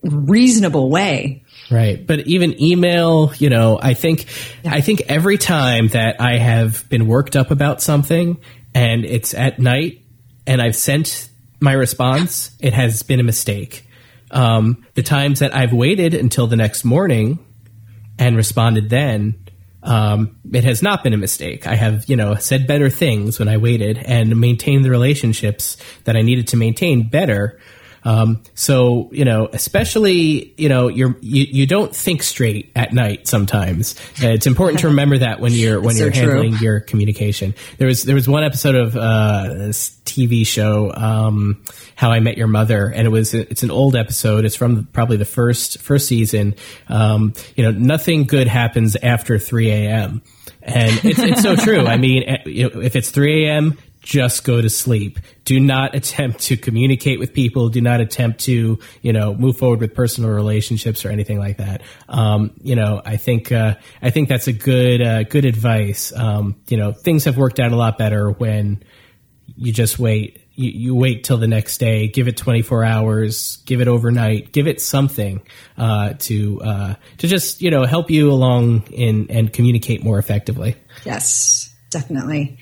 [0.02, 1.43] reasonable way.
[1.70, 2.06] Right.
[2.06, 4.26] But even email, you know, I think,
[4.62, 4.74] yeah.
[4.74, 8.38] I think every time that I have been worked up about something
[8.74, 10.02] and it's at night
[10.46, 11.28] and I've sent
[11.60, 13.88] my response, it has been a mistake.
[14.30, 17.38] Um, the times that I've waited until the next morning
[18.18, 19.44] and responded then,
[19.82, 21.66] um, it has not been a mistake.
[21.66, 26.16] I have, you know, said better things when I waited and maintained the relationships that
[26.16, 27.60] I needed to maintain better
[28.04, 33.26] um, so you know, especially you know, you're you, you don't think straight at night.
[33.26, 36.64] Sometimes uh, it's important to remember that when you're when you're handling true.
[36.64, 37.54] your communication.
[37.78, 41.62] There was there was one episode of uh, this TV show, um,
[41.96, 44.44] How I Met Your Mother, and it was it's an old episode.
[44.44, 46.54] It's from probably the first first season.
[46.88, 50.22] Um, you know, nothing good happens after three a.m.
[50.62, 51.86] And it's, it's so true.
[51.86, 55.18] I mean, eh, you know, if it's 3 a.m., just go to sleep.
[55.44, 57.70] Do not attempt to communicate with people.
[57.70, 61.80] Do not attempt to, you know, move forward with personal relationships or anything like that.
[62.08, 66.12] Um, you know, I think, uh, I think that's a good, uh, good advice.
[66.14, 68.84] Um, you know, things have worked out a lot better when
[69.56, 70.40] you just wait.
[70.56, 74.68] You, you, wait till the next day, give it 24 hours, give it overnight, give
[74.68, 75.42] it something,
[75.76, 80.76] uh, to, uh, to just, you know, help you along in, and communicate more effectively.
[81.04, 82.56] Yes, definitely.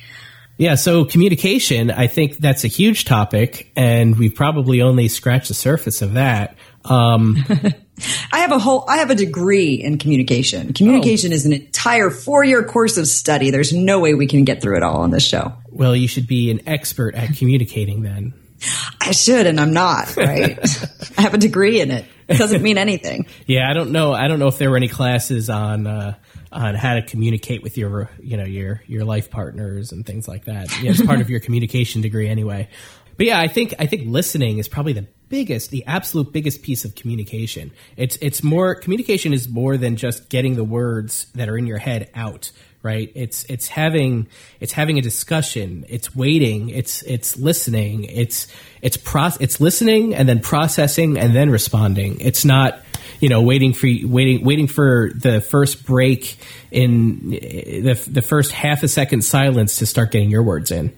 [0.59, 5.55] Yeah, so communication, I think that's a huge topic, and we've probably only scratched the
[5.55, 6.57] surface of that.
[6.85, 7.45] Um,
[8.33, 10.73] I have a whole, I have a degree in communication.
[10.73, 11.35] Communication oh.
[11.35, 13.51] is an entire four year course of study.
[13.51, 15.53] There's no way we can get through it all on this show.
[15.71, 18.35] Well, you should be an expert at communicating then.
[19.01, 20.59] I should, and I'm not, right?
[21.19, 22.05] I have a degree in it.
[22.29, 23.27] It doesn't mean anything.
[23.47, 24.13] yeah, I don't know.
[24.13, 26.15] I don't know if there were any classes on, uh,
[26.53, 30.45] on how to communicate with your you know your your life partners and things like
[30.45, 30.71] that.
[30.83, 32.69] Yeah, it's part of your communication degree anyway.
[33.17, 36.85] But yeah, I think I think listening is probably the biggest, the absolute biggest piece
[36.85, 37.73] of communication.
[37.97, 41.79] It's it's more communication is more than just getting the words that are in your
[41.79, 42.51] head out
[42.83, 44.27] right it's it's having
[44.61, 48.49] it's having a discussion it's waiting it's it's listening it's
[48.81, 52.82] it's pro- it's listening and then processing and then responding it's not
[53.23, 56.37] you know waiting for waiting waiting for the first break
[56.73, 60.95] in the the first half a second silence to start getting your words in.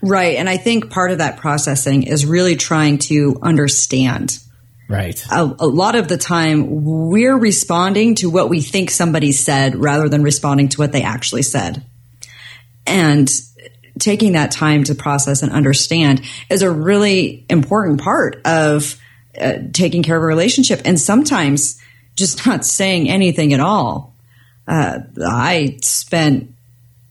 [0.00, 4.38] Right, and I think part of that processing is really trying to understand.
[4.88, 5.22] Right.
[5.30, 10.08] A, a, lot of the time, we're responding to what we think somebody said rather
[10.08, 11.84] than responding to what they actually said.
[12.86, 13.30] And
[14.00, 18.98] taking that time to process and understand is a really important part of
[19.38, 21.80] uh, taking care of a relationship and sometimes
[22.16, 24.14] just not saying anything at all.
[24.66, 26.54] Uh, I spent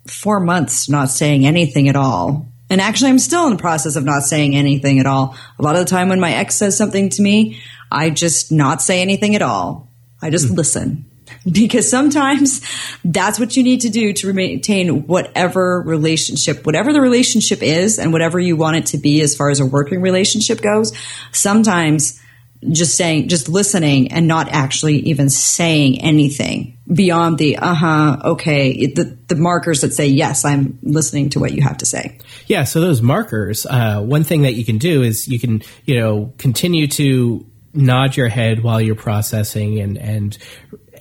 [0.07, 2.45] four months not saying anything at all.
[2.69, 5.35] And actually, I'm still in the process of not saying anything at all.
[5.57, 7.59] A lot of the time when my ex says something to me,
[7.91, 9.87] I just not say anything at all.
[10.21, 10.55] I just mm.
[10.55, 11.08] listen
[11.51, 12.61] because sometimes
[13.03, 18.11] that's what you need to do to maintain whatever relationship, whatever the relationship is and
[18.11, 20.93] whatever you want it to be as far as a working relationship goes.
[21.31, 22.19] Sometimes
[22.67, 28.87] just saying, just listening and not actually even saying anything beyond the, uh huh, okay,
[28.87, 32.19] the, the markers that say, yes, I'm listening to what you have to say.
[32.47, 32.65] Yeah.
[32.65, 36.33] So those markers, uh, one thing that you can do is you can, you know,
[36.37, 40.37] continue to nod your head while you're processing and, and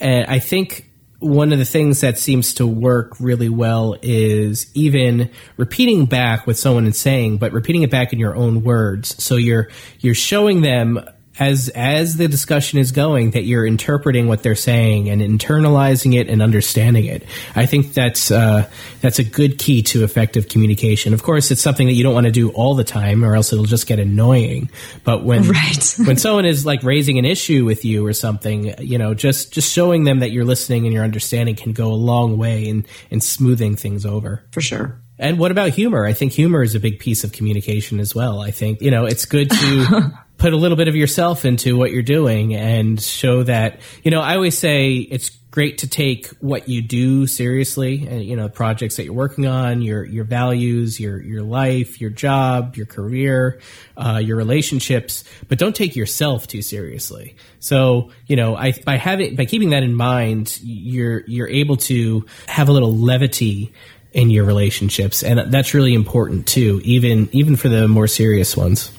[0.01, 0.89] and I think
[1.21, 6.57] one of the things that seems to work really well is even repeating back what
[6.57, 9.23] someone is saying, but repeating it back in your own words.
[9.23, 9.69] So you're
[10.01, 11.01] you're showing them
[11.39, 16.29] as as the discussion is going that you're interpreting what they're saying and internalizing it
[16.29, 17.25] and understanding it.
[17.55, 18.69] I think that's uh,
[19.01, 21.15] that's a good key to effective communication.
[21.15, 23.53] Of course, it's something that you don't want to do all the time, or else
[23.53, 24.71] it'll just get annoying.
[25.05, 25.95] But when right.
[26.05, 29.73] when someone is like raising an issue with you or something, you know, just just
[29.73, 33.21] showing them that you're listening and you're understanding can go a long way in in
[33.21, 34.43] smoothing things over.
[34.51, 35.01] For sure.
[35.21, 36.07] And what about humor?
[36.07, 38.41] I think humor is a big piece of communication as well.
[38.41, 41.91] I think, you know, it's good to put a little bit of yourself into what
[41.91, 46.69] you're doing and show that, you know, I always say it's great to take what
[46.69, 51.21] you do seriously and you know projects that you're working on your your values your
[51.23, 53.59] your life your job your career
[53.97, 57.35] uh, your relationships but don't take yourself too seriously.
[57.61, 62.27] So you know I, by having by keeping that in mind you're you're able to
[62.47, 63.73] have a little levity
[64.13, 65.23] in your relationships.
[65.23, 68.93] And that's really important too even even for the more serious ones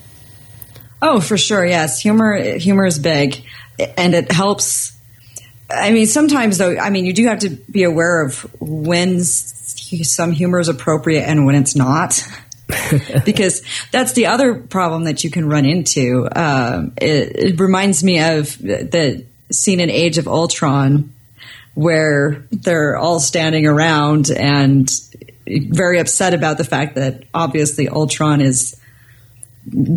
[1.02, 3.44] oh for sure yes humor humor is big
[3.98, 4.94] and it helps
[5.72, 10.32] I mean, sometimes though, I mean, you do have to be aware of when some
[10.32, 12.24] humor is appropriate and when it's not.
[13.26, 16.28] because that's the other problem that you can run into.
[16.36, 21.12] Um, it, it, reminds me of the scene in Age of Ultron
[21.74, 24.88] where they're all standing around and
[25.48, 28.80] very upset about the fact that obviously Ultron is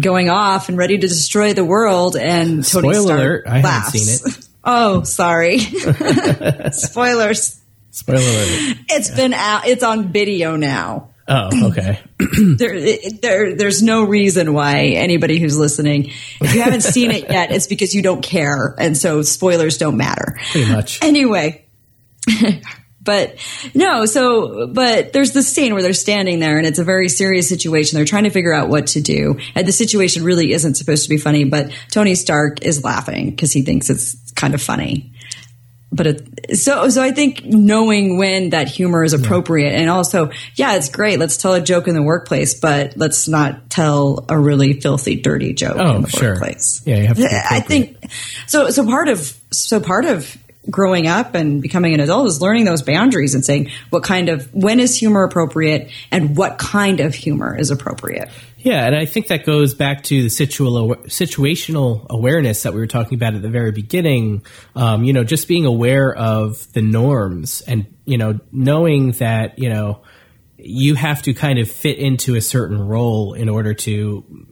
[0.01, 3.87] going off and ready to destroy the world and Tony Spoiler Stark alert, I laughs.
[3.87, 4.49] haven't seen it.
[4.65, 5.59] Oh, sorry.
[6.73, 7.61] Spoilers.
[7.91, 8.77] Spoiler alert.
[8.91, 9.67] It's been out.
[9.67, 11.11] It's on video now.
[11.27, 11.99] Oh, okay.
[12.57, 17.29] There, it- there, there's no reason why anybody who's listening, if you haven't seen it
[17.29, 20.39] yet, it's because you don't care, and so spoilers don't matter.
[20.53, 21.03] Pretty much.
[21.03, 21.65] Anyway,
[23.03, 23.37] but
[23.75, 27.49] no, so but there's this scene where they're standing there, and it's a very serious
[27.49, 27.97] situation.
[27.97, 31.09] They're trying to figure out what to do, and the situation really isn't supposed to
[31.09, 31.45] be funny.
[31.45, 35.13] But Tony Stark is laughing because he thinks it's kind of funny.
[35.95, 40.77] But it, so so I think knowing when that humor is appropriate, and also yeah,
[40.77, 41.19] it's great.
[41.19, 45.53] Let's tell a joke in the workplace, but let's not tell a really filthy, dirty
[45.53, 46.31] joke Oh, in the sure.
[46.31, 46.83] workplace.
[46.87, 47.99] Yeah, you have to I think
[48.47, 48.71] so.
[48.71, 50.35] So part of so part of
[50.71, 54.53] growing up and becoming an adult is learning those boundaries and saying what kind of
[54.55, 58.31] when is humor appropriate and what kind of humor is appropriate.
[58.59, 63.17] Yeah, and I think that goes back to the situational awareness that we were talking
[63.17, 64.45] about at the very beginning.
[64.77, 69.69] Um, you know, just being aware of the norms and, you know, knowing that, you
[69.69, 70.03] know,
[70.59, 74.47] you have to kind of fit into a certain role in order to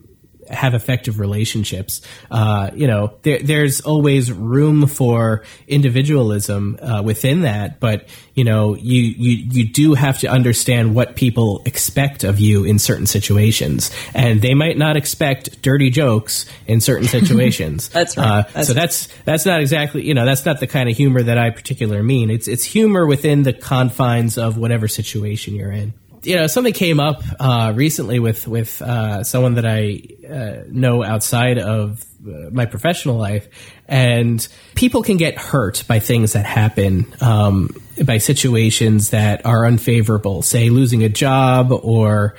[0.51, 2.01] have effective relationships.
[2.31, 8.75] Uh, you know, there, there's always room for individualism uh, within that, but you know,
[8.75, 13.91] you, you you do have to understand what people expect of you in certain situations,
[14.15, 17.89] and they might not expect dirty jokes in certain situations.
[17.89, 18.27] That's right.
[18.27, 21.23] Uh, That's so that's that's not exactly you know that's not the kind of humor
[21.23, 22.31] that I particularly mean.
[22.31, 25.93] It's it's humor within the confines of whatever situation you're in
[26.23, 31.03] you know something came up uh, recently with with uh, someone that I uh, know
[31.03, 33.49] outside of uh, my professional life,
[33.89, 37.71] and people can get hurt by things that happen, um,
[38.05, 42.35] by situations that are unfavorable, say losing a job or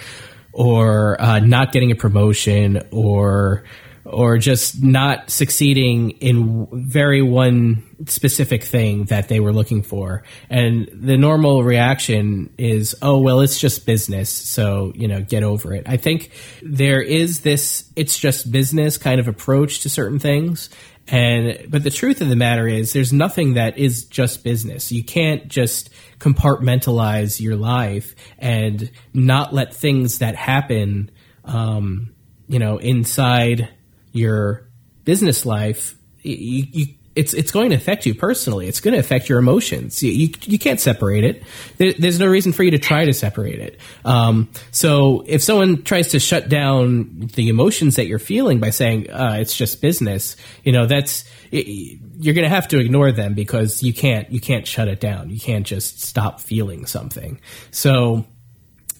[0.53, 3.63] or uh, not getting a promotion or
[4.11, 10.23] or just not succeeding in very one specific thing that they were looking for.
[10.49, 14.29] And the normal reaction is, oh, well, it's just business.
[14.29, 15.85] So, you know, get over it.
[15.87, 16.31] I think
[16.61, 20.69] there is this, it's just business kind of approach to certain things.
[21.07, 24.91] And, but the truth of the matter is there's nothing that is just business.
[24.91, 25.89] You can't just
[26.19, 31.11] compartmentalize your life and not let things that happen,
[31.45, 32.13] um,
[32.47, 33.69] you know, inside
[34.11, 34.69] your
[35.03, 36.85] business life, you, you,
[37.15, 38.67] it's it's going to affect you personally.
[38.67, 40.01] It's going to affect your emotions.
[40.01, 41.43] You you, you can't separate it.
[41.77, 43.79] There, there's no reason for you to try to separate it.
[44.05, 49.11] Um, so if someone tries to shut down the emotions that you're feeling by saying
[49.11, 53.33] uh, it's just business, you know that's it, you're going to have to ignore them
[53.33, 55.29] because you can't you can't shut it down.
[55.29, 57.41] You can't just stop feeling something.
[57.71, 58.25] So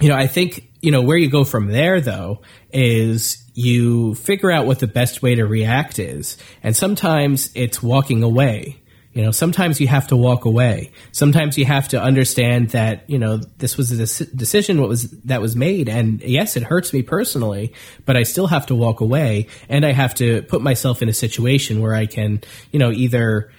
[0.01, 2.41] you know, I think, you know, where you go from there though
[2.73, 6.37] is you figure out what the best way to react is.
[6.63, 8.81] And sometimes it's walking away.
[9.13, 10.93] You know, sometimes you have to walk away.
[11.11, 15.11] Sometimes you have to understand that, you know, this was a dec- decision what was
[15.23, 17.73] that was made and yes, it hurts me personally,
[18.05, 21.13] but I still have to walk away and I have to put myself in a
[21.13, 22.39] situation where I can,
[22.71, 23.51] you know, either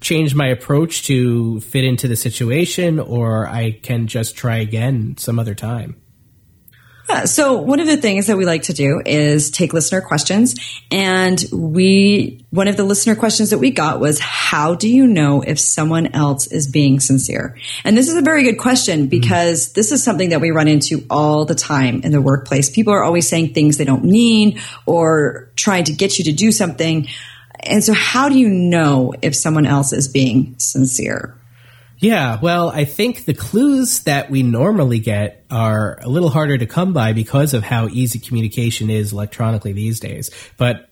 [0.00, 5.40] change my approach to fit into the situation or I can just try again some
[5.40, 5.96] other time.
[7.08, 10.54] Yeah, so one of the things that we like to do is take listener questions
[10.90, 15.42] and we one of the listener questions that we got was how do you know
[15.42, 17.56] if someone else is being sincere?
[17.84, 19.08] And this is a very good question mm-hmm.
[19.08, 22.70] because this is something that we run into all the time in the workplace.
[22.70, 26.52] People are always saying things they don't mean or trying to get you to do
[26.52, 27.08] something.
[27.60, 31.34] And so how do you know if someone else is being sincere?
[32.02, 36.66] Yeah, well, I think the clues that we normally get are a little harder to
[36.66, 40.28] come by because of how easy communication is electronically these days.
[40.56, 40.88] But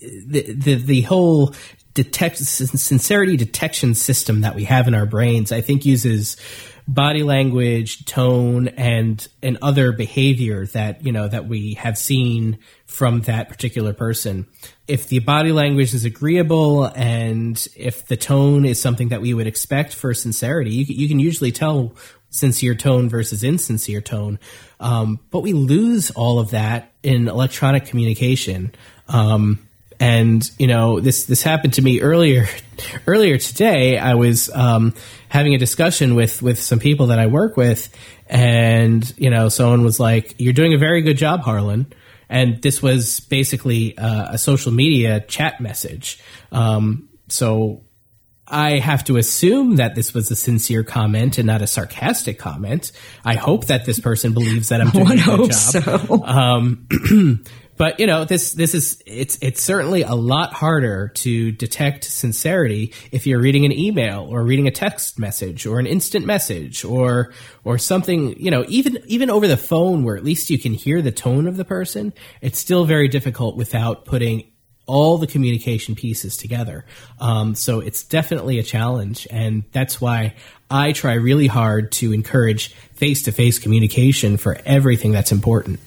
[0.00, 1.54] the the, the whole
[1.92, 6.38] detect sincerity detection system that we have in our brains, I think uses
[6.86, 13.22] body language, tone, and and other behavior that you know that we have seen from
[13.22, 14.46] that particular person.
[14.86, 19.46] If the body language is agreeable and if the tone is something that we would
[19.46, 21.94] expect for sincerity, you, you can usually tell
[22.30, 24.38] sincere tone versus insincere tone.
[24.80, 28.74] Um, but we lose all of that in electronic communication.
[29.08, 29.66] Um,
[30.00, 32.46] and you know this this happened to me earlier
[33.06, 33.96] earlier today.
[33.96, 34.94] I was um,
[35.34, 37.88] having a discussion with with some people that I work with,
[38.28, 41.92] and you know someone was like, "You're doing a very good job, Harlan."
[42.30, 46.20] And this was basically uh, a social media chat message.
[46.52, 47.82] Um, so
[48.46, 52.92] I have to assume that this was a sincere comment and not a sarcastic comment.
[53.24, 55.52] I hope that this person believes that I'm doing a good job.
[55.52, 56.24] So.
[56.24, 57.44] Um,
[57.76, 62.92] but you know this this is it's it's certainly a lot harder to detect sincerity
[63.12, 67.32] if you're reading an email or reading a text message or an instant message or
[67.64, 71.02] or something you know even even over the phone where at least you can hear
[71.02, 74.44] the tone of the person it's still very difficult without putting
[74.86, 76.84] all the communication pieces together.
[77.18, 80.34] Um, so it's definitely a challenge and that's why
[80.70, 85.78] i try really hard to encourage face-to-face communication for everything that's important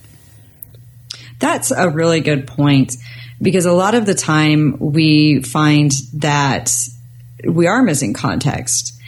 [1.39, 2.95] that's a really good point
[3.41, 6.71] because a lot of the time we find that
[7.47, 8.99] we are missing context.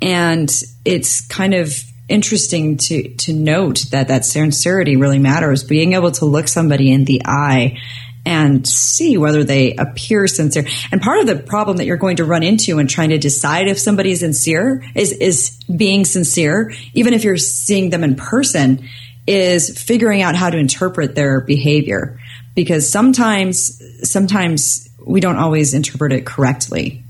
[0.00, 0.50] And
[0.84, 1.72] it's kind of
[2.08, 5.64] interesting to, to note that that sincerity really matters.
[5.64, 7.78] Being able to look somebody in the eye
[8.26, 10.66] and see whether they appear sincere.
[10.90, 13.68] And part of the problem that you're going to run into in trying to decide
[13.68, 18.88] if somebody is sincere is, is being sincere, even if you're seeing them in person,
[19.26, 22.18] is figuring out how to interpret their behavior
[22.54, 27.04] because sometimes sometimes we don't always interpret it correctly.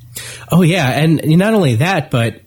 [0.51, 2.41] Oh yeah, and not only that, but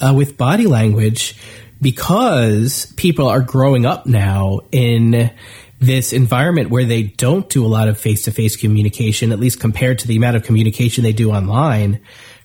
[0.00, 1.36] uh, with body language,
[1.80, 5.30] because people are growing up now in
[5.78, 9.60] this environment where they don't do a lot of face to face communication, at least
[9.60, 12.00] compared to the amount of communication they do online.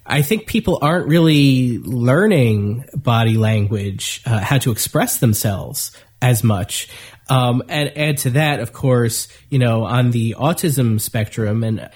[0.05, 5.91] I think people aren't really learning body language, uh, how to express themselves
[6.21, 6.89] as much.
[7.29, 11.89] Um, and add to that, of course, you know, on the autism spectrum, and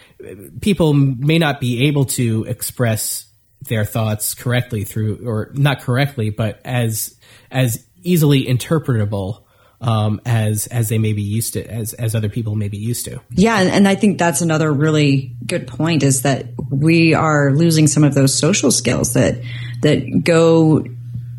[0.62, 3.28] people may not be able to express
[3.68, 7.18] their thoughts correctly through, or not correctly, but as
[7.52, 9.44] as easily interpretable
[9.82, 13.06] um, as as they may be used to, as as other people may be used
[13.06, 13.20] to.
[13.32, 17.88] Yeah, and, and I think that's another really good point is that we are losing
[17.88, 19.42] some of those social skills that
[19.82, 20.86] that go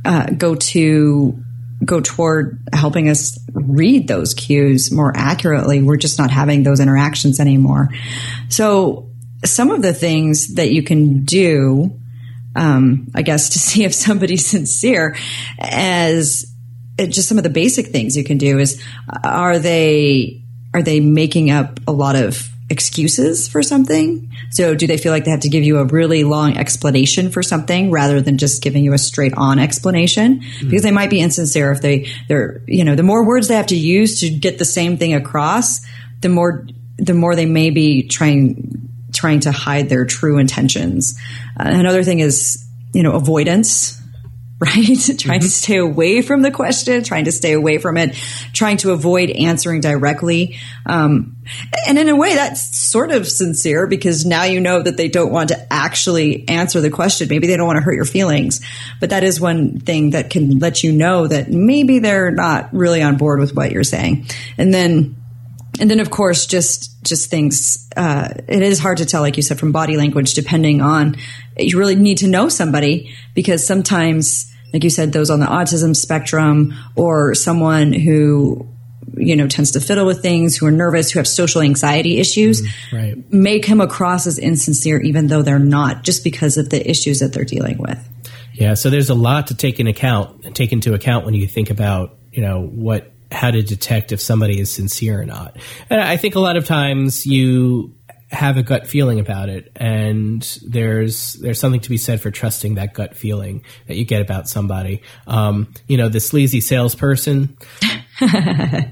[0.05, 1.43] uh, go to
[1.85, 5.83] go toward helping us read those cues more accurately.
[5.83, 7.91] We're just not having those interactions anymore.
[8.49, 9.11] So
[9.45, 11.99] some of the things that you can do,
[12.55, 15.17] um, I guess, to see if somebody's sincere
[15.59, 16.53] as
[16.99, 18.83] just some of the basic things you can do is
[19.23, 24.33] are they are they making up a lot of excuses for something?
[24.51, 27.43] So do they feel like they have to give you a really long explanation for
[27.43, 30.41] something rather than just giving you a straight on explanation?
[30.41, 30.69] Mm-hmm.
[30.69, 33.69] Because they might be insincere if they, they're, you know, the more words they have
[33.69, 35.81] to use to get the same thing across,
[36.21, 36.67] the more,
[36.99, 41.19] the more they may be trying, trying to hide their true intentions.
[41.59, 44.01] Uh, another thing is, you know, avoidance
[44.61, 44.73] right?
[44.75, 45.39] trying mm-hmm.
[45.41, 48.15] to stay away from the question, trying to stay away from it,
[48.55, 50.57] trying to avoid answering directly.
[50.87, 51.37] Um,
[51.87, 55.31] and in a way, that's sort of sincere because now you know that they don't
[55.31, 57.29] want to actually answer the question.
[57.29, 58.65] Maybe they don't want to hurt your feelings,
[58.99, 63.03] but that is one thing that can let you know that maybe they're not really
[63.03, 64.25] on board with what you're saying.
[64.57, 65.17] And then,
[65.79, 67.89] and then of course, just just things.
[67.97, 71.17] Uh, it is hard to tell, like you said, from body language, depending on.
[71.59, 75.97] You really need to know somebody because sometimes, like you said, those on the autism
[75.97, 78.69] spectrum or someone who
[79.17, 82.63] you know tends to fiddle with things, who are nervous, who have social anxiety issues,
[82.63, 83.33] mm, right.
[83.33, 87.33] may come across as insincere, even though they're not, just because of the issues that
[87.33, 87.99] they're dealing with.
[88.53, 91.71] Yeah, so there's a lot to take in account, take into account when you think
[91.71, 95.57] about you know what how to detect if somebody is sincere or not.
[95.91, 97.95] And I think a lot of times you
[98.31, 102.75] have a gut feeling about it and there's there's something to be said for trusting
[102.75, 107.57] that gut feeling that you get about somebody um, you know the sleazy salesperson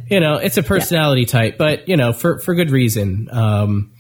[0.09, 1.27] you know it's a personality yeah.
[1.27, 3.93] type but you know for for good reason um,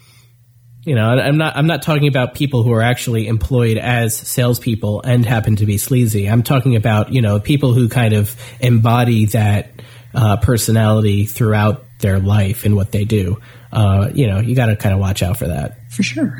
[0.86, 1.56] You know, I'm not.
[1.56, 5.78] I'm not talking about people who are actually employed as salespeople and happen to be
[5.78, 6.28] sleazy.
[6.28, 9.70] I'm talking about you know people who kind of embody that
[10.14, 13.40] uh, personality throughout their life and what they do.
[13.72, 15.90] Uh, you know, you got to kind of watch out for that.
[15.90, 16.38] For sure.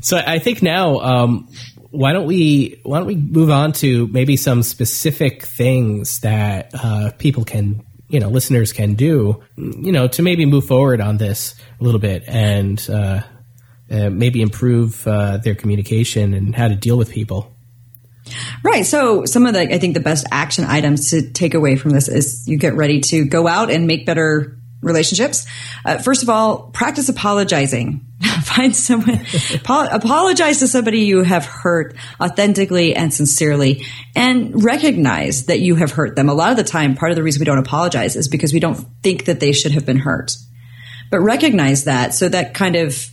[0.00, 1.48] So I think now, um,
[1.90, 7.10] why don't we why don't we move on to maybe some specific things that uh,
[7.18, 11.54] people can you know listeners can do you know to maybe move forward on this
[11.80, 13.22] a little bit and uh,
[13.90, 17.52] uh, maybe improve uh, their communication and how to deal with people.
[18.62, 18.84] Right.
[18.86, 22.08] So some of the, I think the best action items to take away from this
[22.08, 25.46] is you get ready to go out and make better relationships.
[25.84, 28.06] Uh, first of all, practice apologizing.
[28.42, 29.24] Find someone,
[29.64, 36.16] apologize to somebody you have hurt authentically and sincerely and recognize that you have hurt
[36.16, 36.28] them.
[36.28, 38.60] A lot of the time, part of the reason we don't apologize is because we
[38.60, 40.32] don't think that they should have been hurt.
[41.10, 43.06] But recognize that so that kind of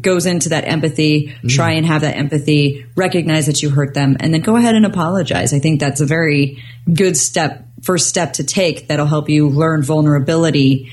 [0.00, 1.48] goes into that empathy, mm.
[1.48, 4.86] try and have that empathy, recognize that you hurt them, and then go ahead and
[4.86, 5.52] apologize.
[5.52, 6.62] I think that's a very
[6.92, 10.90] good step, first step to take that'll help you learn vulnerability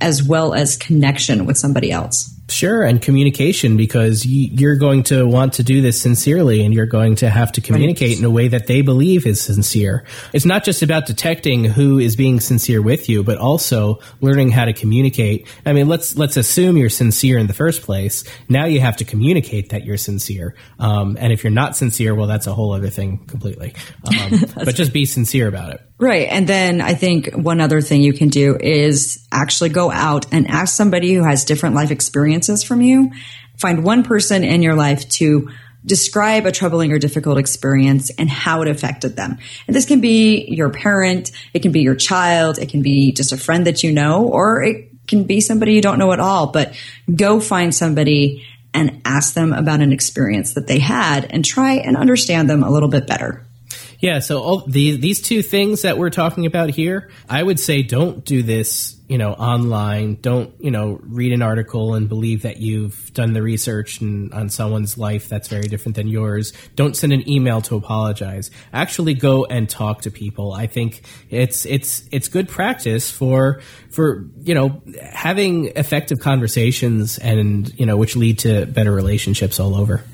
[0.00, 2.37] as well as connection with somebody else.
[2.50, 7.14] Sure, and communication because you're going to want to do this sincerely and you're going
[7.16, 8.18] to have to communicate right.
[8.18, 10.04] in a way that they believe is sincere.
[10.32, 14.64] It's not just about detecting who is being sincere with you, but also learning how
[14.64, 15.46] to communicate.
[15.66, 18.24] I mean, let's let's assume you're sincere in the first place.
[18.48, 20.54] Now you have to communicate that you're sincere.
[20.78, 23.74] Um, and if you're not sincere, well, that's a whole other thing completely.
[24.06, 25.87] Um, but just be sincere about it.
[25.98, 26.28] Right.
[26.30, 30.48] And then I think one other thing you can do is actually go out and
[30.48, 33.10] ask somebody who has different life experiences from you.
[33.56, 35.50] Find one person in your life to
[35.84, 39.38] describe a troubling or difficult experience and how it affected them.
[39.66, 43.32] And this can be your parent, it can be your child, it can be just
[43.32, 46.48] a friend that you know, or it can be somebody you don't know at all.
[46.48, 46.74] But
[47.12, 51.96] go find somebody and ask them about an experience that they had and try and
[51.96, 53.44] understand them a little bit better.
[54.00, 57.82] Yeah, so all the, these two things that we're talking about here, I would say
[57.82, 60.18] don't do this, you know, online.
[60.20, 64.50] Don't, you know, read an article and believe that you've done the research and, on
[64.50, 66.52] someone's life that's very different than yours.
[66.76, 68.52] Don't send an email to apologize.
[68.72, 70.52] Actually go and talk to people.
[70.52, 74.80] I think it's it's it's good practice for for, you know,
[75.10, 80.04] having effective conversations and, you know, which lead to better relationships all over.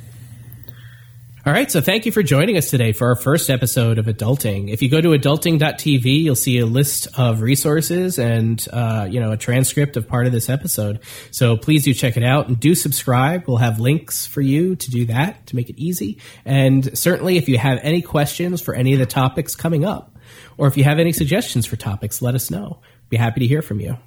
[1.47, 4.72] All right, so thank you for joining us today for our first episode of Adulting.
[4.72, 9.30] If you go to adulting.tv, you'll see a list of resources and uh, you know
[9.30, 11.01] a transcript of part of this episode.
[11.32, 13.47] So please do check it out and do subscribe.
[13.47, 16.18] We'll have links for you to do that to make it easy.
[16.47, 20.16] And certainly, if you have any questions for any of the topics coming up,
[20.57, 22.80] or if you have any suggestions for topics, let us know.
[23.11, 23.99] Be happy to hear from you.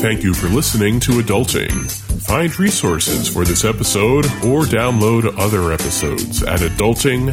[0.00, 1.90] Thank you for listening to Adulting.
[2.22, 7.30] Find resources for this episode or download other episodes at adulting.tv.